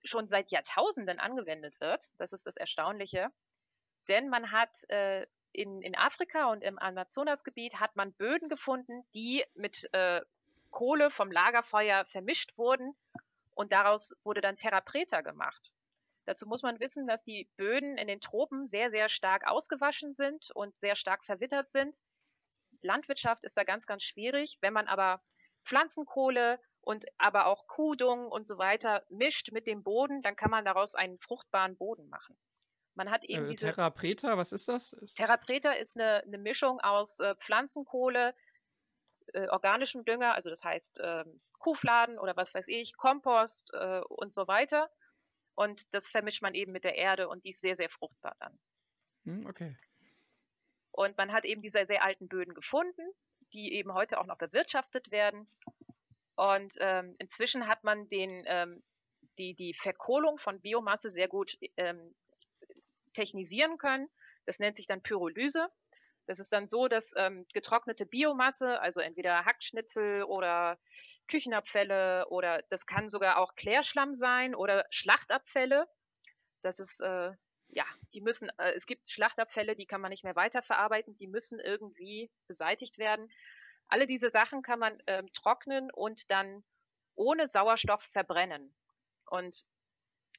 [0.03, 2.19] schon seit Jahrtausenden angewendet wird.
[2.19, 3.29] Das ist das Erstaunliche.
[4.07, 9.43] Denn man hat äh, in, in Afrika und im Amazonasgebiet hat man Böden gefunden, die
[9.53, 10.21] mit äh,
[10.71, 12.95] Kohle vom Lagerfeuer vermischt wurden
[13.53, 15.73] und daraus wurde dann Terra Preta gemacht.
[16.25, 20.51] Dazu muss man wissen, dass die Böden in den Tropen sehr, sehr stark ausgewaschen sind
[20.51, 21.95] und sehr stark verwittert sind.
[22.81, 24.57] Landwirtschaft ist da ganz, ganz schwierig.
[24.61, 25.21] Wenn man aber
[25.63, 30.63] Pflanzenkohle und aber auch Kuhdung und so weiter mischt mit dem Boden, dann kann man
[30.63, 32.37] daraus einen fruchtbaren Boden machen.
[32.93, 34.95] Man hat eben äh, diese, Terra Preta, was ist das?
[35.15, 38.35] Terra Preta ist eine, eine Mischung aus äh, Pflanzenkohle,
[39.33, 44.31] äh, organischem Dünger, also das heißt ähm, Kuhfladen oder was weiß ich, Kompost äh, und
[44.31, 44.89] so weiter.
[45.55, 48.59] Und das vermischt man eben mit der Erde und die ist sehr, sehr fruchtbar dann.
[49.23, 49.75] Hm, okay.
[50.91, 53.01] Und man hat eben diese sehr alten Böden gefunden,
[53.53, 55.47] die eben heute auch noch bewirtschaftet werden.
[56.35, 58.83] Und ähm, inzwischen hat man den, ähm,
[59.37, 62.13] die, die Verkohlung von Biomasse sehr gut ähm,
[63.13, 64.09] technisieren können.
[64.45, 65.69] Das nennt sich dann Pyrolyse.
[66.27, 70.79] Das ist dann so, dass ähm, getrocknete Biomasse, also entweder Hackschnitzel oder
[71.27, 75.87] Küchenabfälle oder das kann sogar auch Klärschlamm sein oder Schlachtabfälle.
[76.61, 77.31] Das ist, äh,
[77.69, 81.59] ja, die müssen, äh, es gibt Schlachtabfälle, die kann man nicht mehr weiterverarbeiten, die müssen
[81.59, 83.31] irgendwie beseitigt werden.
[83.87, 86.63] Alle diese Sachen kann man ähm, trocknen und dann
[87.15, 88.75] ohne Sauerstoff verbrennen.
[89.29, 89.65] Und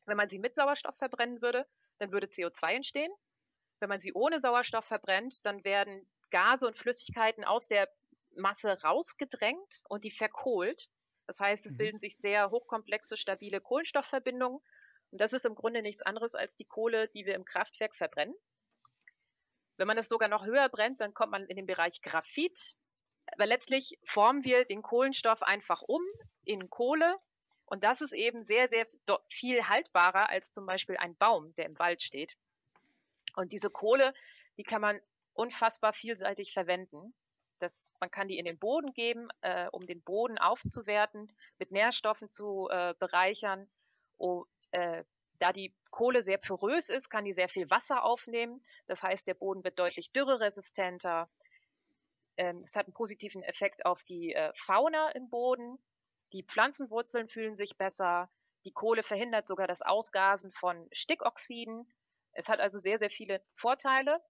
[0.04, 1.66] wenn man sie mit Sauerstoff verbrennen würde,
[1.98, 3.12] dann würde CO2 entstehen.
[3.80, 7.88] Wenn man sie ohne Sauerstoff verbrennt, dann werden Gase und Flüssigkeiten aus der
[8.36, 10.88] Masse rausgedrängt und die verkohlt.
[11.26, 11.76] Das heißt, es mhm.
[11.78, 14.60] bilden sich sehr hochkomplexe, stabile Kohlenstoffverbindungen.
[15.10, 18.34] Und das ist im Grunde nichts anderes als die Kohle, die wir im Kraftwerk verbrennen.
[19.76, 22.76] Wenn man das sogar noch höher brennt, dann kommt man in den Bereich Graphit.
[23.32, 26.02] Aber letztlich formen wir den Kohlenstoff einfach um
[26.44, 27.16] in Kohle.
[27.64, 28.86] Und das ist eben sehr, sehr
[29.28, 32.36] viel haltbarer als zum Beispiel ein Baum, der im Wald steht.
[33.34, 34.14] Und diese Kohle,
[34.56, 35.00] die kann man
[35.34, 37.12] unfassbar vielseitig verwenden.
[37.58, 42.28] Das, man kann die in den Boden geben, äh, um den Boden aufzuwerten, mit Nährstoffen
[42.28, 43.68] zu äh, bereichern.
[44.18, 45.04] Oh, äh,
[45.38, 48.62] da die Kohle sehr porös ist, kann die sehr viel Wasser aufnehmen.
[48.86, 51.28] Das heißt, der Boden wird deutlich dürreresistenter.
[52.36, 55.78] Ähm, es hat einen positiven Effekt auf die äh, Fauna im Boden.
[56.32, 58.30] Die Pflanzenwurzeln fühlen sich besser.
[58.64, 61.88] Die Kohle verhindert sogar das Ausgasen von Stickoxiden.
[62.32, 64.20] Es hat also sehr, sehr viele Vorteile.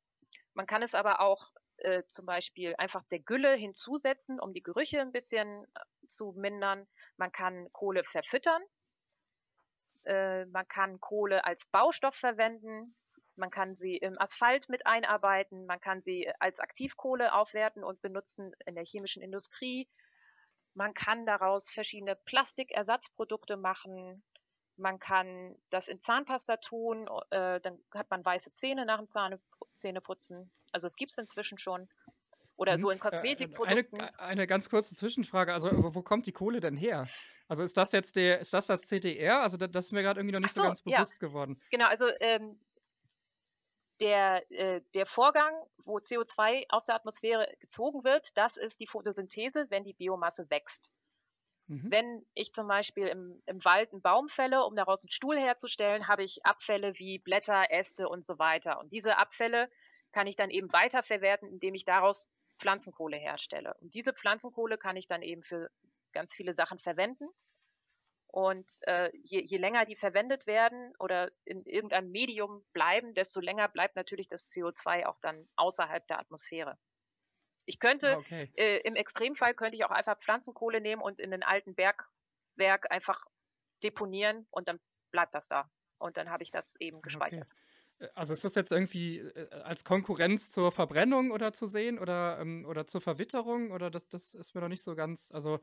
[0.55, 5.01] Man kann es aber auch äh, zum Beispiel einfach der Gülle hinzusetzen, um die Gerüche
[5.01, 6.87] ein bisschen äh, zu mindern.
[7.17, 8.63] Man kann Kohle verfüttern.
[10.05, 12.95] Äh, man kann Kohle als Baustoff verwenden.
[13.37, 15.67] Man kann sie im Asphalt mit einarbeiten.
[15.67, 19.89] Man kann sie als Aktivkohle aufwerten und benutzen in der chemischen Industrie.
[20.75, 24.23] Man kann daraus verschiedene Plastikersatzprodukte machen.
[24.77, 29.41] Man kann das in Zahnpasta tun, äh, dann hat man weiße Zähne nach dem Zahne,
[29.75, 30.53] Zähneputzen.
[30.73, 31.89] Also es gibt es inzwischen schon.
[32.57, 32.81] Oder hm.
[32.81, 34.01] so in äh, Kosmetikprodukten.
[34.01, 35.53] Eine, eine, ganz kurze Zwischenfrage.
[35.53, 37.09] Also, wo, wo, kommt die Kohle denn her?
[37.49, 39.43] Also, ist das jetzt der, ist das das CDR?
[39.43, 41.29] Also, das, das ist mir gerade irgendwie noch nicht so, so, ganz bewusst ja.
[41.29, 41.59] geworden.
[41.71, 42.59] Genau, also ähm,
[44.01, 45.55] der, äh, der Vorgang,
[45.85, 50.93] wo CO2 aus der Atmosphäre gezogen wird, das ist die Photosynthese, wenn die Biomasse wächst.
[51.69, 51.91] Mhm.
[51.91, 56.09] Wenn ich zum Beispiel im, im Wald einen Baum fälle, um daraus einen Stuhl herzustellen,
[56.09, 58.79] habe ich Abfälle wie Blätter, Äste und so weiter.
[58.79, 59.71] Und diese Abfälle
[60.13, 62.29] kann ich dann eben weiterverwerten, indem ich daraus
[62.59, 63.75] Pflanzenkohle herstelle.
[63.81, 65.69] Und diese Pflanzenkohle kann ich dann eben für
[66.13, 67.29] ganz viele Sachen verwenden.
[68.37, 73.67] Und äh, je, je, länger die verwendet werden oder in irgendeinem Medium bleiben, desto länger
[73.67, 76.77] bleibt natürlich das CO2 auch dann außerhalb der Atmosphäre.
[77.65, 78.53] Ich könnte, okay.
[78.57, 83.25] äh, im Extremfall könnte ich auch einfach Pflanzenkohle nehmen und in den alten Bergwerk einfach
[83.83, 84.81] deponieren und dann
[85.13, 85.71] bleibt das da.
[85.97, 87.47] Und dann habe ich das eben gespeichert.
[87.99, 88.07] Okay.
[88.07, 92.39] Äh, also ist das jetzt irgendwie äh, als Konkurrenz zur Verbrennung oder zu sehen oder,
[92.39, 93.71] ähm, oder zur Verwitterung?
[93.71, 95.59] Oder das, das ist mir noch nicht so ganz, also,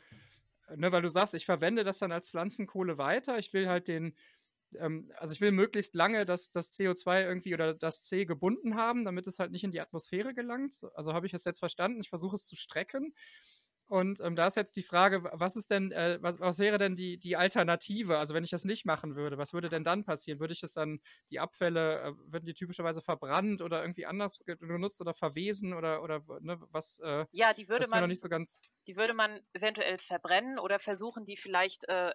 [0.75, 3.37] ne, weil du sagst, ich verwende das dann als Pflanzenkohle weiter.
[3.37, 4.15] Ich will halt den,
[4.77, 9.05] ähm, also ich will möglichst lange das, das CO2 irgendwie oder das C gebunden haben,
[9.05, 10.85] damit es halt nicht in die Atmosphäre gelangt.
[10.95, 12.01] Also habe ich es jetzt verstanden.
[12.01, 13.13] Ich versuche es zu strecken.
[13.87, 16.95] Und ähm, da ist jetzt die Frage, was ist denn, äh, was, was, wäre denn
[16.95, 18.17] die, die Alternative?
[18.17, 20.39] Also wenn ich das nicht machen würde, was würde denn dann passieren?
[20.39, 25.01] Würde ich das dann, die Abfälle, äh, würden die typischerweise verbrannt oder irgendwie anders genutzt
[25.01, 26.99] oder verwesen oder, oder ne, was?
[27.03, 28.61] Äh, ja, die würde man noch nicht so ganz.
[28.87, 32.13] Die würde man eventuell verbrennen oder versuchen, die vielleicht äh,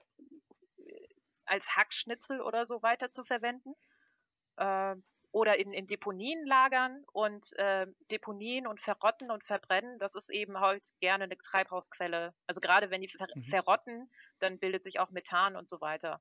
[1.44, 3.74] als Hackschnitzel oder so weiter zu verwenden.
[5.30, 10.58] Oder in, in, Deponien lagern und äh, Deponien und verrotten und verbrennen, das ist eben
[10.58, 12.34] halt gerne eine Treibhausquelle.
[12.46, 13.42] Also gerade wenn die ver mhm.
[13.42, 16.20] verrotten, dann bildet sich auch Methan und so weiter.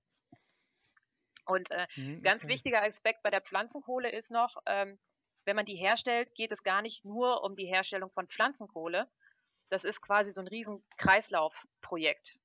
[1.45, 2.21] Und äh, mhm, okay.
[2.21, 4.99] ganz wichtiger Aspekt bei der Pflanzenkohle ist noch, ähm,
[5.45, 9.09] wenn man die herstellt, geht es gar nicht nur um die Herstellung von Pflanzenkohle.
[9.69, 12.41] Das ist quasi so ein riesen Kreislaufprojekt.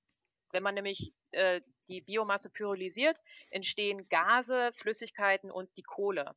[0.52, 3.20] Wenn man nämlich äh, die Biomasse pyrolysiert,
[3.50, 6.36] entstehen Gase, Flüssigkeiten und die Kohle.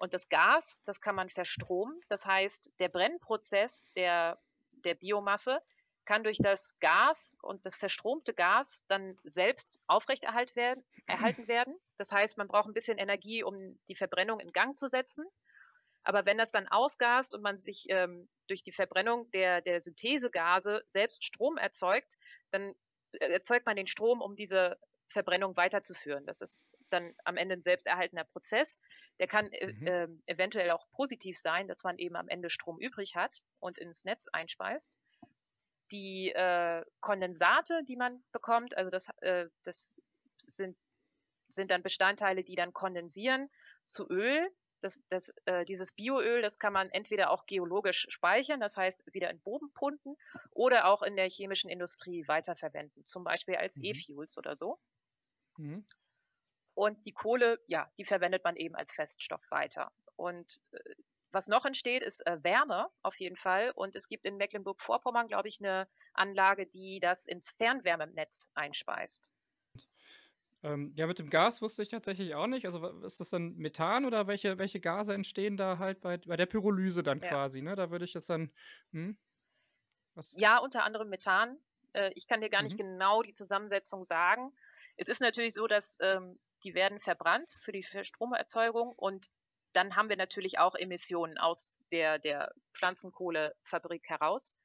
[0.00, 2.00] Und das Gas, das kann man verstromen.
[2.08, 4.40] Das heißt, der Brennprozess der,
[4.84, 5.60] der Biomasse
[6.06, 11.78] kann durch das Gas und das verstromte Gas dann selbst aufrechterhalten werden, erhalten werden.
[11.98, 15.26] Das heißt, man braucht ein bisschen Energie, um die Verbrennung in Gang zu setzen.
[16.02, 20.82] Aber wenn das dann ausgast und man sich ähm, durch die Verbrennung der, der Synthesegase
[20.86, 22.16] selbst Strom erzeugt,
[22.52, 22.74] dann
[23.12, 24.78] äh, erzeugt man den Strom, um diese
[25.10, 26.24] Verbrennung weiterzuführen.
[26.24, 28.80] Das ist dann am Ende ein selbsterhaltender Prozess.
[29.18, 29.86] Der kann äh, mhm.
[29.86, 34.04] äh, eventuell auch positiv sein, dass man eben am Ende Strom übrig hat und ins
[34.04, 34.96] Netz einspeist.
[35.90, 40.00] Die äh, Kondensate, die man bekommt, also das, äh, das
[40.38, 40.76] sind,
[41.48, 43.50] sind dann Bestandteile, die dann kondensieren
[43.84, 44.48] zu Öl.
[44.82, 49.28] Das, das, äh, dieses Bioöl, das kann man entweder auch geologisch speichern, das heißt wieder
[49.28, 50.16] in Boden punten,
[50.52, 53.84] oder auch in der chemischen Industrie weiterverwenden, zum Beispiel als mhm.
[53.84, 54.78] E-Fuels oder so.
[55.56, 55.84] Mhm.
[56.74, 59.92] Und die Kohle, ja, die verwendet man eben als Feststoff weiter.
[60.16, 60.78] Und äh,
[61.32, 63.72] was noch entsteht, ist äh, Wärme auf jeden Fall.
[63.74, 69.32] Und es gibt in Mecklenburg-Vorpommern, glaube ich, eine Anlage, die das ins Fernwärmenetz einspeist.
[70.62, 72.66] Ähm, ja, mit dem Gas wusste ich tatsächlich auch nicht.
[72.66, 76.46] Also ist das dann Methan oder welche, welche Gase entstehen da halt bei, bei der
[76.46, 77.28] Pyrolyse dann ja.
[77.28, 77.62] quasi?
[77.62, 77.76] Ne?
[77.76, 78.52] Da würde ich das dann.
[78.92, 79.16] Hm?
[80.32, 81.58] Ja, unter anderem Methan.
[81.92, 82.64] Äh, ich kann dir gar mhm.
[82.64, 84.52] nicht genau die Zusammensetzung sagen.
[85.00, 89.28] Es ist natürlich so, dass ähm, die werden verbrannt für die Stromerzeugung und
[89.72, 94.58] dann haben wir natürlich auch Emissionen aus der, der Pflanzenkohlefabrik heraus.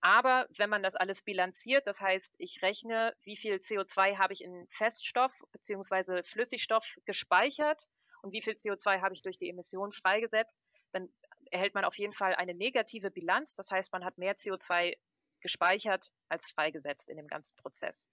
[0.00, 4.42] Aber wenn man das alles bilanziert, das heißt, ich rechne, wie viel CO2 habe ich
[4.42, 6.24] in Feststoff bzw.
[6.24, 7.86] Flüssigstoff gespeichert
[8.22, 10.58] und wie viel CO2 habe ich durch die Emissionen freigesetzt,
[10.90, 11.08] dann
[11.52, 13.54] erhält man auf jeden Fall eine negative Bilanz.
[13.54, 14.96] Das heißt, man hat mehr CO2
[15.40, 18.08] gespeichert als freigesetzt in dem ganzen Prozess.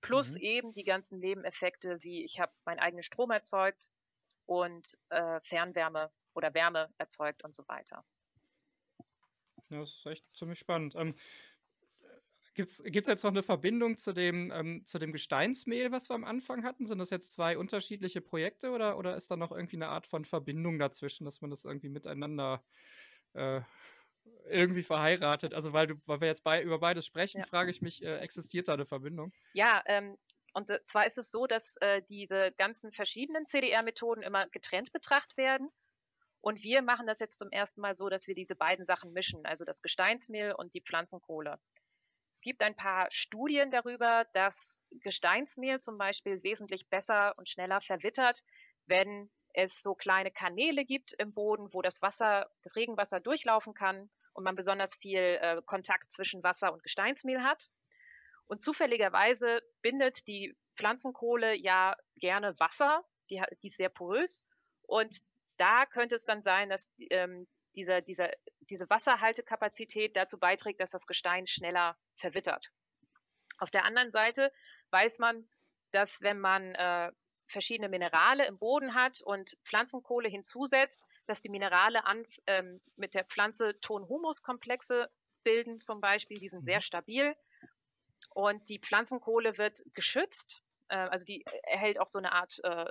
[0.00, 0.42] Plus mhm.
[0.42, 3.90] eben die ganzen Nebeneffekte, wie ich habe meinen eigenen Strom erzeugt
[4.46, 8.04] und äh, Fernwärme oder Wärme erzeugt und so weiter.
[9.68, 10.94] Ja, das ist echt ziemlich spannend.
[10.96, 11.14] Ähm,
[12.54, 16.24] Gibt es jetzt noch eine Verbindung zu dem, ähm, zu dem Gesteinsmehl, was wir am
[16.24, 16.84] Anfang hatten?
[16.84, 20.24] Sind das jetzt zwei unterschiedliche Projekte oder, oder ist da noch irgendwie eine Art von
[20.24, 22.64] Verbindung dazwischen, dass man das irgendwie miteinander
[23.34, 23.60] äh,
[24.48, 25.54] irgendwie verheiratet?
[25.54, 27.46] Also, weil, du, weil wir jetzt bei, über beides sprechen, ja.
[27.46, 29.32] frage ich mich, äh, existiert da eine Verbindung?
[29.52, 30.16] Ja, ähm,
[30.52, 35.70] und zwar ist es so, dass äh, diese ganzen verschiedenen CDR-Methoden immer getrennt betrachtet werden.
[36.40, 39.44] Und wir machen das jetzt zum ersten Mal so, dass wir diese beiden Sachen mischen,
[39.44, 41.58] also das Gesteinsmehl und die Pflanzenkohle.
[42.32, 48.42] Es gibt ein paar Studien darüber, dass Gesteinsmehl zum Beispiel wesentlich besser und schneller verwittert,
[48.86, 54.10] wenn es so kleine Kanäle gibt im Boden, wo das Wasser, das Regenwasser durchlaufen kann
[54.32, 57.70] und man besonders viel äh, Kontakt zwischen Wasser und Gesteinsmehl hat.
[58.46, 64.44] Und zufälligerweise bindet die Pflanzenkohle ja gerne Wasser, die, die ist sehr porös.
[64.82, 65.20] Und
[65.56, 71.06] da könnte es dann sein, dass ähm, dieser, dieser, diese Wasserhaltekapazität dazu beiträgt, dass das
[71.06, 72.72] Gestein schneller verwittert.
[73.58, 74.52] Auf der anderen Seite
[74.90, 75.48] weiß man,
[75.92, 77.12] dass wenn man äh,
[77.50, 83.24] verschiedene Minerale im Boden hat und Pflanzenkohle hinzusetzt, dass die Minerale an, ähm, mit der
[83.24, 85.10] Pflanze Ton-Humus-Komplexe
[85.42, 86.38] bilden zum Beispiel.
[86.38, 86.82] Die sind sehr mhm.
[86.82, 87.36] stabil.
[88.34, 90.62] Und die Pflanzenkohle wird geschützt.
[90.88, 92.86] Äh, also die erhält auch so eine Art äh,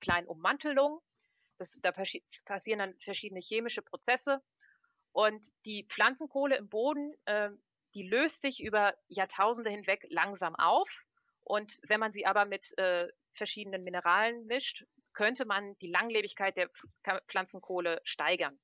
[0.00, 1.00] kleinen Ummantelung.
[1.56, 4.42] Das, da passieren dann verschiedene chemische Prozesse.
[5.12, 7.50] Und die Pflanzenkohle im Boden, äh,
[7.94, 11.06] die löst sich über Jahrtausende hinweg langsam auf.
[11.44, 16.70] Und wenn man sie aber mit äh, verschiedenen Mineralen mischt, könnte man die Langlebigkeit der
[17.28, 18.58] Pflanzenkohle steigern.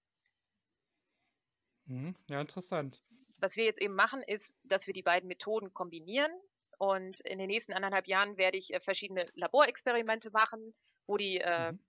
[1.86, 2.14] Mhm.
[2.28, 3.00] Ja, interessant.
[3.38, 6.32] Was wir jetzt eben machen, ist, dass wir die beiden Methoden kombinieren.
[6.78, 10.74] Und in den nächsten anderthalb Jahren werde ich äh, verschiedene Laborexperimente machen,
[11.06, 11.80] wo die äh, mhm.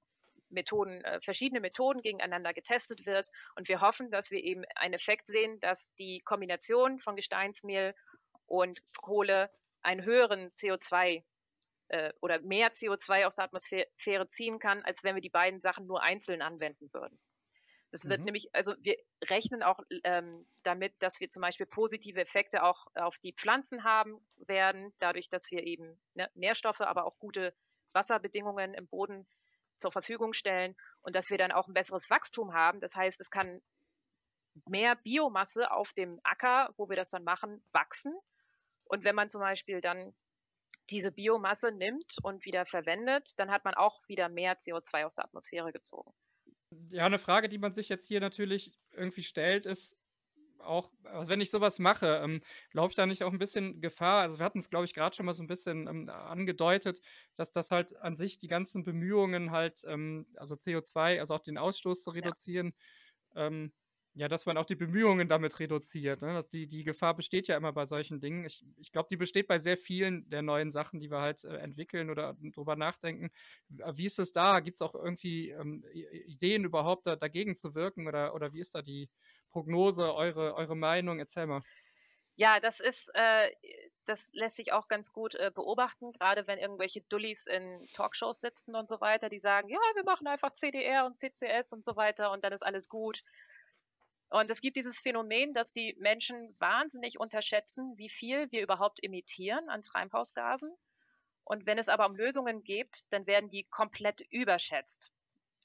[0.50, 3.29] Methoden, äh, verschiedene Methoden gegeneinander getestet wird.
[3.56, 7.96] Und wir hoffen, dass wir eben einen Effekt sehen, dass die Kombination von Gesteinsmehl
[8.48, 9.50] und Kohle
[9.82, 11.23] einen höheren CO2
[11.92, 15.87] äh, oder mehr CO2 aus der Atmosphäre ziehen kann, als wenn wir die beiden Sachen
[15.87, 17.19] nur einzeln anwenden würden.
[17.92, 18.25] Das wird mhm.
[18.25, 23.19] nämlich, also wir rechnen auch ähm, damit, dass wir zum Beispiel positive Effekte auch auf
[23.19, 27.54] die Pflanzen haben werden, dadurch, dass wir eben ne, Nährstoffe, aber auch gute
[27.92, 29.27] Wasserbedingungen im Boden
[29.75, 32.79] zur Verfügung stellen und dass wir dann auch ein besseres Wachstum haben.
[32.79, 33.62] Das heißt, es kann
[34.65, 38.17] mehr Biomasse auf dem Acker, wo wir das dann machen, wachsen.
[38.85, 40.13] Und wenn man zum Beispiel dann
[40.90, 45.25] diese Biomasse nimmt und wieder verwendet, dann hat man auch wieder mehr CO2 aus der
[45.25, 46.13] Atmosphäre gezogen.
[46.90, 49.98] Ja, eine Frage, die man sich jetzt hier natürlich irgendwie stellt, ist
[50.60, 54.21] auch, also wenn ich sowas mache, ähm, laufe ich da nicht auch ein bisschen Gefahr?
[54.21, 57.02] Also wir hatten es, glaube ich, gerade schon mal so ein bisschen ähm, angedeutet,
[57.36, 61.58] dass das halt an sich die ganzen Bemühungen halt, ähm, also CO2, also auch den
[61.58, 62.73] Ausstoß zu reduzieren,
[63.36, 63.44] ja.
[64.14, 66.22] Ja, dass man auch die Bemühungen damit reduziert.
[66.22, 66.44] Ne?
[66.52, 68.46] Die, die Gefahr besteht ja immer bei solchen Dingen.
[68.46, 71.58] Ich, ich glaube, die besteht bei sehr vielen der neuen Sachen, die wir halt äh,
[71.58, 73.32] entwickeln oder drüber nachdenken.
[73.70, 74.60] Wie ist es da?
[74.60, 75.86] Gibt es auch irgendwie ähm,
[76.26, 79.10] Ideen überhaupt da, dagegen zu wirken oder, oder wie ist da die
[79.50, 81.20] Prognose, eure, eure Meinung?
[81.20, 81.62] Erzähl mal.
[82.36, 83.50] Ja, das ist, äh,
[84.06, 88.76] das lässt sich auch ganz gut äh, beobachten, gerade wenn irgendwelche Dullis in Talkshows sitzen
[88.76, 92.32] und so weiter, die sagen, ja, wir machen einfach CDR und CCS und so weiter
[92.32, 93.22] und dann ist alles gut.
[94.32, 99.69] Und es gibt dieses Phänomen, dass die Menschen wahnsinnig unterschätzen, wie viel wir überhaupt emittieren
[99.69, 100.73] an Treibhausgasen.
[101.44, 105.12] Und wenn es aber um Lösungen geht, dann werden die komplett überschätzt.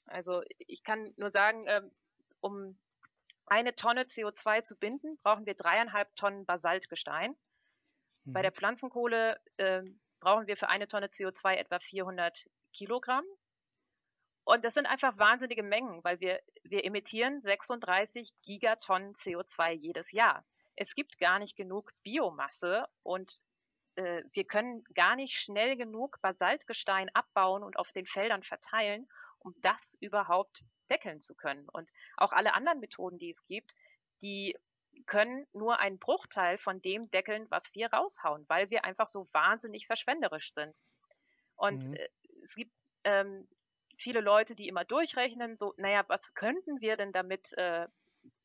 [0.05, 1.91] Also ich kann nur sagen, ähm,
[2.41, 2.77] um
[3.45, 7.37] eine Tonne CO2 zu binden, brauchen wir dreieinhalb Tonnen Basaltgestein.
[8.25, 8.33] Mhm.
[8.33, 9.83] Bei der Pflanzenkohle äh,
[10.19, 13.23] brauchen wir für eine Tonne CO2 etwa 400 Kilogramm.
[14.47, 20.45] Und das sind einfach wahnsinnige Mengen, weil wir, wir emittieren 36 Gigatonnen CO2 jedes Jahr.
[20.77, 23.41] Es gibt gar nicht genug Biomasse und
[23.95, 29.53] äh, wir können gar nicht schnell genug Basaltgestein abbauen und auf den Feldern verteilen, um
[29.59, 31.67] das überhaupt deckeln zu können.
[31.67, 33.75] Und auch alle anderen Methoden, die es gibt,
[34.21, 34.57] die
[35.07, 39.87] können nur einen Bruchteil von dem deckeln, was wir raushauen, weil wir einfach so wahnsinnig
[39.87, 40.81] verschwenderisch sind.
[41.57, 41.95] Und mhm.
[41.95, 42.07] Äh,
[42.43, 42.71] es gibt
[43.03, 43.45] ähm,
[43.97, 47.87] viele Leute, die immer durchrechnen, so, naja, was könnten wir denn damit, äh,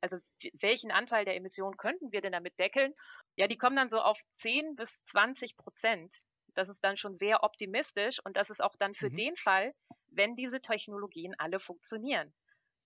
[0.00, 0.18] also
[0.60, 2.94] welchen Anteil der Emissionen könnten wir denn damit deckeln?
[3.36, 6.14] Ja, die kommen dann so auf 10 bis 20 Prozent.
[6.54, 9.16] Das ist dann schon sehr optimistisch und das ist auch dann für mhm.
[9.16, 9.74] den Fall,
[10.08, 12.34] wenn diese Technologien alle funktionieren.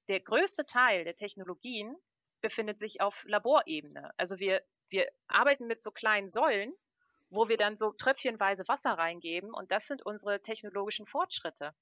[0.09, 1.97] Der größte Teil der Technologien
[2.41, 4.12] befindet sich auf Laborebene.
[4.17, 6.73] Also wir, wir arbeiten mit so kleinen Säulen,
[7.29, 11.75] wo wir dann so tröpfchenweise Wasser reingeben und das sind unsere technologischen Fortschritte.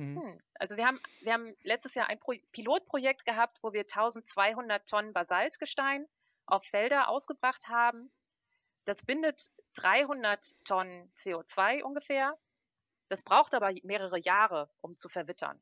[0.00, 0.22] Mhm.
[0.22, 0.40] Hm.
[0.54, 5.12] Also wir haben, wir haben letztes Jahr ein Pro Pilotprojekt gehabt, wo wir 1200 Tonnen
[5.12, 6.06] Basaltgestein
[6.46, 8.10] auf Felder ausgebracht haben.
[8.86, 12.38] Das bindet 300 Tonnen CO2 ungefähr.
[13.08, 15.60] Das braucht aber mehrere Jahre, um zu verwittern.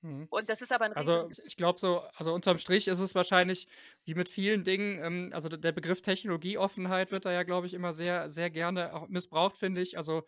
[0.00, 0.26] Mhm.
[0.30, 3.68] Und das ist aber ein Also ich glaube so, also unterm Strich ist es wahrscheinlich
[4.04, 7.92] wie mit vielen Dingen, ähm, also der Begriff Technologieoffenheit wird da ja, glaube ich, immer
[7.92, 9.98] sehr, sehr gerne auch missbraucht, finde ich.
[9.98, 10.22] Also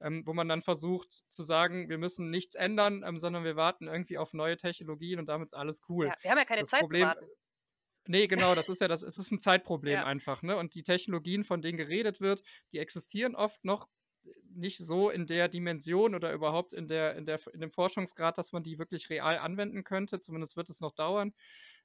[0.00, 3.86] ähm, wo man dann versucht zu sagen, wir müssen nichts ändern, ähm, sondern wir warten
[3.86, 6.06] irgendwie auf neue Technologien und damit ist alles cool.
[6.06, 7.26] Ja, wir haben ja keine das Zeit Problem, zu warten.
[8.06, 10.04] Nee, genau, das ist ja das, es ist ein Zeitproblem ja.
[10.04, 10.56] einfach, ne?
[10.56, 12.42] Und die Technologien, von denen geredet wird,
[12.72, 13.88] die existieren oft noch
[14.54, 18.52] nicht so in der Dimension oder überhaupt in der, in der, in dem Forschungsgrad, dass
[18.52, 20.20] man die wirklich real anwenden könnte.
[20.20, 21.32] Zumindest wird es noch dauern.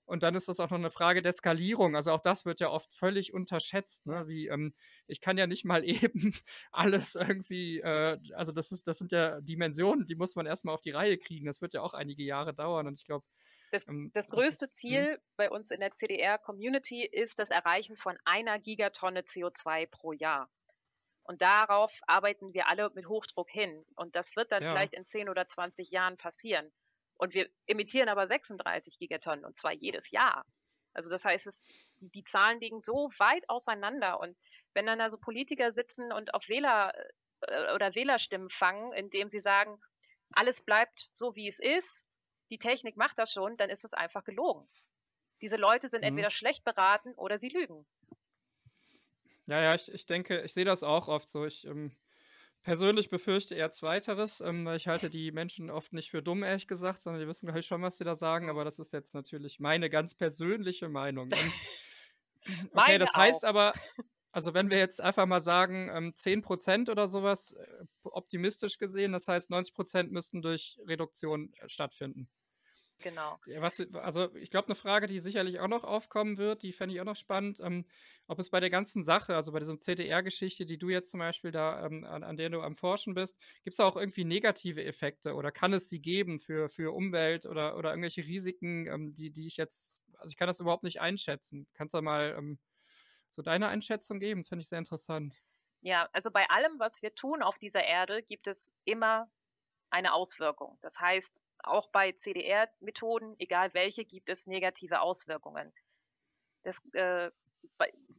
[0.05, 1.95] Und dann ist das auch noch eine Frage der Skalierung.
[1.95, 4.05] Also auch das wird ja oft völlig unterschätzt.
[4.05, 4.27] Ne?
[4.27, 4.75] Wie, ähm,
[5.07, 6.35] ich kann ja nicht mal eben
[6.71, 10.81] alles irgendwie, äh, also das ist, das sind ja Dimensionen, die muss man erstmal auf
[10.81, 11.45] die Reihe kriegen.
[11.45, 12.87] Das wird ja auch einige Jahre dauern.
[12.87, 13.25] Und ich glaube,
[13.71, 14.89] das, ähm, das, größte das ist, hm?
[14.89, 20.49] Ziel bei uns in der CDR-Community ist das Erreichen von einer Gigatonne CO2 pro Jahr.
[21.23, 23.83] Und darauf arbeiten wir alle mit Hochdruck hin.
[23.95, 24.71] Und das wird dann ja.
[24.71, 26.71] vielleicht in 10 oder 20 Jahren passieren.
[27.17, 30.45] Und wir emittieren aber 36 Gigatonnen und zwar jedes Jahr.
[30.93, 31.67] Also das heißt, es,
[31.99, 34.19] die, die Zahlen liegen so weit auseinander.
[34.19, 34.37] Und
[34.73, 36.93] wenn dann da so Politiker sitzen und auf Wähler
[37.41, 39.79] äh, oder Wählerstimmen fangen, indem sie sagen,
[40.31, 42.07] alles bleibt so, wie es ist,
[42.51, 44.67] die Technik macht das schon, dann ist es einfach gelogen.
[45.41, 46.09] Diese Leute sind mhm.
[46.09, 47.85] entweder schlecht beraten oder sie lügen.
[49.47, 51.45] Ja, ja, ich, ich denke, ich sehe das auch oft so.
[51.45, 51.95] Ich ähm,
[52.65, 56.67] persönlich befürchte eher Zweiteres, ähm, weil ich halte die Menschen oft nicht für dumm, ehrlich
[56.67, 59.59] gesagt, sondern die wissen gleich schon, was sie da sagen, aber das ist jetzt natürlich
[59.59, 61.31] meine ganz persönliche Meinung.
[61.31, 61.51] Ähm,
[62.73, 63.71] okay, das heißt aber,
[64.31, 69.27] also wenn wir jetzt einfach mal sagen, ähm, 10% oder sowas, äh, optimistisch gesehen, das
[69.27, 72.27] heißt 90% müssten durch Reduktion äh, stattfinden.
[72.99, 73.37] Genau.
[73.59, 77.01] Was, also ich glaube, eine Frage, die sicherlich auch noch aufkommen wird, die fände ich
[77.01, 77.85] auch noch spannend, ähm,
[78.27, 81.51] ob es bei der ganzen Sache, also bei dieser CDR-Geschichte, die du jetzt zum Beispiel
[81.51, 85.35] da, ähm, an, an, der du am Forschen bist, gibt es auch irgendwie negative Effekte
[85.35, 89.45] oder kann es die geben für, für Umwelt oder, oder irgendwelche Risiken, ähm, die, die
[89.45, 91.67] ich jetzt, also ich kann das überhaupt nicht einschätzen.
[91.73, 92.59] Kannst du mal ähm,
[93.29, 94.39] so deine Einschätzung geben?
[94.41, 95.43] Das finde ich sehr interessant.
[95.81, 99.29] Ja, also bei allem, was wir tun auf dieser Erde, gibt es immer
[99.91, 100.79] eine Auswirkung.
[100.81, 105.73] Das heißt, auch bei CDR-Methoden, egal welche, gibt es negative Auswirkungen.
[106.63, 107.31] Das, äh,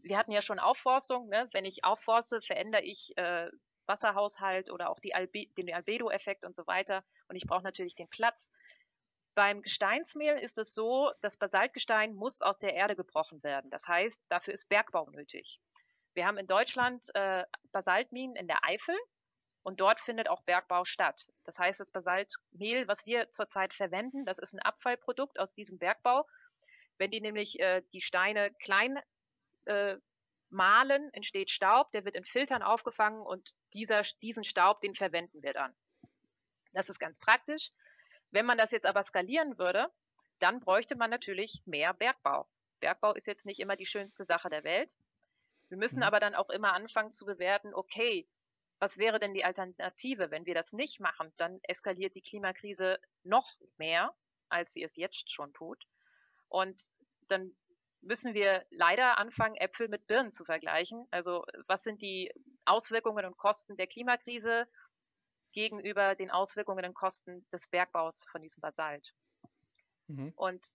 [0.02, 1.28] wir hatten ja schon Aufforstung.
[1.28, 1.48] Ne?
[1.52, 3.50] Wenn ich aufforste, verändere ich äh,
[3.86, 7.04] Wasserhaushalt oder auch Albe den Albedo-Effekt und so weiter.
[7.28, 8.52] Und ich brauche natürlich den Platz.
[9.34, 13.70] Beim Gesteinsmehl ist es so, das Basaltgestein muss aus der Erde gebrochen werden.
[13.70, 15.60] Das heißt, dafür ist Bergbau nötig.
[16.14, 18.96] Wir haben in Deutschland äh, Basaltminen in der Eifel
[19.66, 21.32] und dort findet auch Bergbau statt.
[21.42, 26.24] Das heißt, das Basaltmehl, was wir zurzeit verwenden, das ist ein Abfallprodukt aus diesem Bergbau.
[26.98, 28.96] Wenn die nämlich äh, die Steine klein
[29.64, 29.96] äh,
[30.50, 35.52] mahlen, entsteht Staub, der wird in Filtern aufgefangen und dieser, diesen Staub, den verwenden wir
[35.52, 35.74] dann.
[36.72, 37.72] Das ist ganz praktisch.
[38.30, 39.88] Wenn man das jetzt aber skalieren würde,
[40.38, 42.48] dann bräuchte man natürlich mehr Bergbau.
[42.78, 44.94] Bergbau ist jetzt nicht immer die schönste Sache der Welt.
[45.70, 46.04] Wir müssen mhm.
[46.04, 48.28] aber dann auch immer anfangen zu bewerten, okay,
[48.78, 50.30] was wäre denn die Alternative?
[50.30, 54.14] Wenn wir das nicht machen, dann eskaliert die Klimakrise noch mehr,
[54.48, 55.84] als sie es jetzt schon tut.
[56.48, 56.90] Und
[57.28, 57.56] dann
[58.02, 61.06] müssen wir leider anfangen, Äpfel mit Birnen zu vergleichen.
[61.10, 62.32] Also was sind die
[62.64, 64.68] Auswirkungen und Kosten der Klimakrise
[65.52, 69.14] gegenüber den Auswirkungen und Kosten des Bergbaus von diesem Basalt?
[70.06, 70.32] Mhm.
[70.36, 70.66] Und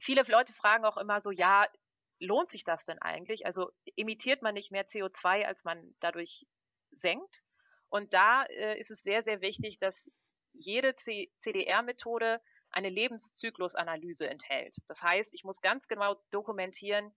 [0.00, 1.66] viele Leute fragen auch immer so, ja,
[2.20, 3.46] lohnt sich das denn eigentlich?
[3.46, 6.46] Also emittiert man nicht mehr CO2, als man dadurch
[6.90, 7.42] senkt?
[7.88, 10.10] Und da äh, ist es sehr, sehr wichtig, dass
[10.52, 12.40] jede CDR-Methode
[12.70, 14.76] eine Lebenszyklusanalyse enthält.
[14.86, 17.14] Das heißt, ich muss ganz genau dokumentieren,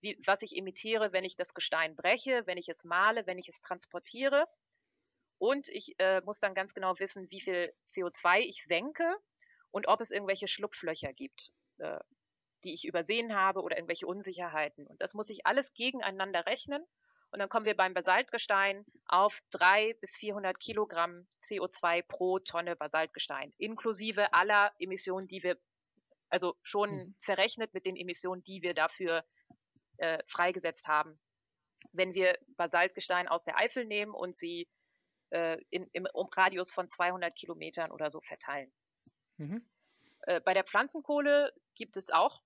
[0.00, 3.48] wie, was ich emitiere, wenn ich das Gestein breche, wenn ich es male, wenn ich
[3.48, 4.46] es transportiere.
[5.38, 9.16] Und ich äh, muss dann ganz genau wissen, wie viel CO2 ich senke
[9.70, 12.00] und ob es irgendwelche Schlupflöcher gibt, äh,
[12.64, 14.86] die ich übersehen habe oder irgendwelche Unsicherheiten.
[14.86, 16.84] Und das muss ich alles gegeneinander rechnen
[17.30, 23.52] und dann kommen wir beim Basaltgestein auf 300 bis 400 Kilogramm CO2 pro Tonne Basaltgestein,
[23.58, 25.58] inklusive aller Emissionen, die wir,
[26.30, 27.14] also schon mhm.
[27.20, 29.24] verrechnet mit den Emissionen, die wir dafür
[29.98, 31.20] äh, freigesetzt haben.
[31.92, 34.68] Wenn wir Basaltgestein aus der Eifel nehmen und sie
[35.30, 38.72] äh, in, im Radius von 200 Kilometern oder so verteilen.
[39.36, 39.68] Mhm.
[40.22, 42.40] Äh, bei der Pflanzenkohle gibt es auch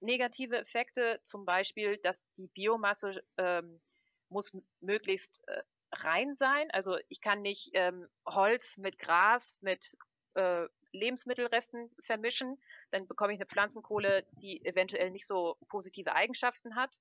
[0.00, 3.80] negative Effekte, zum Beispiel, dass die Biomasse ähm,
[4.28, 6.70] muss möglichst äh, rein sein.
[6.70, 9.96] Also ich kann nicht ähm, Holz mit Gras, mit
[10.34, 12.58] äh, Lebensmittelresten vermischen.
[12.90, 17.00] Dann bekomme ich eine Pflanzenkohle, die eventuell nicht so positive Eigenschaften hat.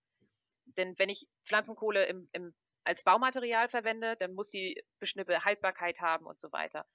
[0.77, 6.25] Denn wenn ich Pflanzenkohle im, im, als Baumaterial verwende, dann muss sie bestimmte Haltbarkeit haben
[6.25, 6.85] und so weiter.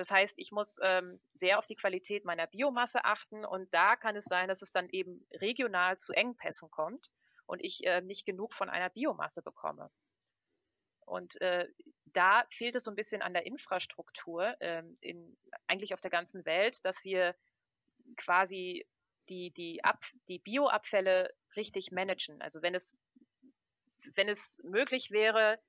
[0.00, 4.16] Das heißt, ich muss ähm, sehr auf die Qualität meiner Biomasse achten und da kann
[4.16, 7.12] es sein, dass es dann eben regional zu Engpässen kommt
[7.44, 9.90] und ich äh, nicht genug von einer Biomasse bekomme.
[11.04, 11.68] Und äh,
[12.06, 15.36] da fehlt es so ein bisschen an der Infrastruktur, ähm, in,
[15.66, 17.36] eigentlich auf der ganzen Welt, dass wir
[18.16, 18.86] quasi
[19.28, 22.40] die, die, Ab, die Bioabfälle richtig managen.
[22.40, 23.02] Also wenn es,
[24.14, 25.60] wenn es möglich wäre,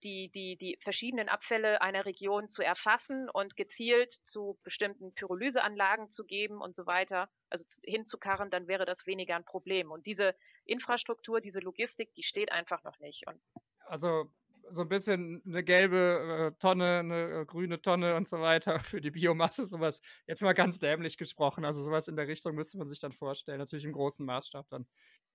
[0.00, 6.24] die, die, die verschiedenen Abfälle einer Region zu erfassen und gezielt zu bestimmten Pyrolyseanlagen zu
[6.24, 9.90] geben und so weiter, also hinzukarren, dann wäre das weniger ein Problem.
[9.90, 10.34] Und diese
[10.64, 13.26] Infrastruktur, diese Logistik, die steht einfach noch nicht.
[13.26, 13.40] Und
[13.86, 14.30] also
[14.70, 19.00] so ein bisschen eine gelbe äh, Tonne, eine äh, grüne Tonne und so weiter für
[19.00, 20.00] die Biomasse, sowas.
[20.26, 21.64] Jetzt mal ganz dämlich gesprochen.
[21.64, 24.86] Also sowas in der Richtung müsste man sich dann vorstellen, natürlich im großen Maßstab dann.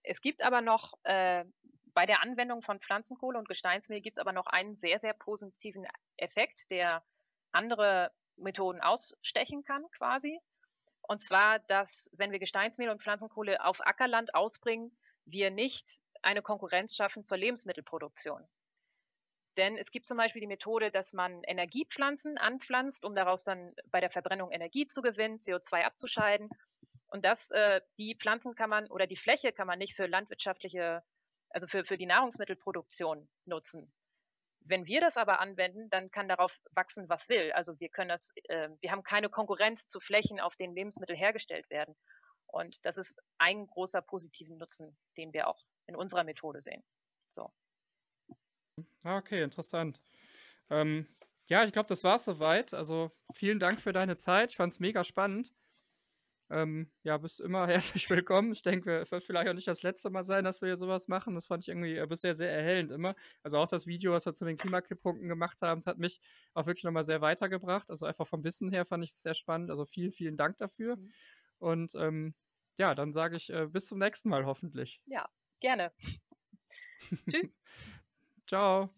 [0.03, 1.45] Es gibt aber noch äh,
[1.95, 5.85] bei der Anwendung von Pflanzenkohle und Gesteinsmehl gibt es aber noch einen sehr, sehr positiven
[6.17, 7.03] Effekt, der
[7.51, 10.39] andere Methoden ausstechen kann quasi.
[11.01, 16.95] Und zwar, dass wenn wir Gesteinsmehl und Pflanzenkohle auf Ackerland ausbringen, wir nicht eine Konkurrenz
[16.95, 18.45] schaffen zur Lebensmittelproduktion.
[19.55, 24.01] Denn es gibt zum Beispiel die Methode, dass man Energiepflanzen anpflanzt, um daraus dann bei
[24.01, 26.49] der Verbrennung Energie zu gewinnen, CO2 abzuscheiden.
[27.07, 31.03] Und das, äh, die Pflanzen kann man oder die Fläche kann man nicht für landwirtschaftliche
[31.55, 33.89] also für, für die Nahrungsmittelproduktion nutzen.
[34.59, 37.53] Wenn wir das aber anwenden, dann kann darauf wachsen, was will.
[37.53, 41.69] Also wir können das, äh, wir haben keine Konkurrenz zu Flächen, auf denen Lebensmittel hergestellt
[41.69, 41.95] werden.
[42.47, 46.83] Und das ist ein großer positiven Nutzen, den wir auch in unserer Methode sehen.
[47.25, 47.49] So.
[49.03, 50.01] Ah, okay, interessant.
[50.69, 51.07] Ähm,
[51.47, 52.73] ja, ich glaube, das war es soweit.
[52.73, 54.51] Also vielen Dank für deine Zeit.
[54.51, 55.53] Ich fand es mega spannend.
[56.49, 58.51] Ähm, ja, bist immer herzlich willkommen.
[58.51, 61.07] Ich denke, es wird vielleicht auch nicht das letzte Mal sein, dass wir hier sowas
[61.07, 61.35] machen.
[61.35, 63.15] Das fand ich irgendwie äh, bisher sehr erhellend immer.
[63.43, 66.19] Also auch das Video, was wir zu den Klimakipppunkten gemacht haben, das hat mich
[66.53, 67.89] auch wirklich nochmal sehr weitergebracht.
[67.89, 69.71] Also einfach vom Wissen her fand ich es sehr spannend.
[69.71, 70.97] Also vielen, vielen Dank dafür.
[70.97, 71.11] Mhm.
[71.57, 72.35] Und ähm,
[72.77, 75.01] ja, dann sage ich äh, bis zum nächsten Mal hoffentlich.
[75.05, 75.27] Ja,
[75.59, 75.91] gerne.
[77.29, 77.57] Tschüss.
[78.47, 78.93] Ciao.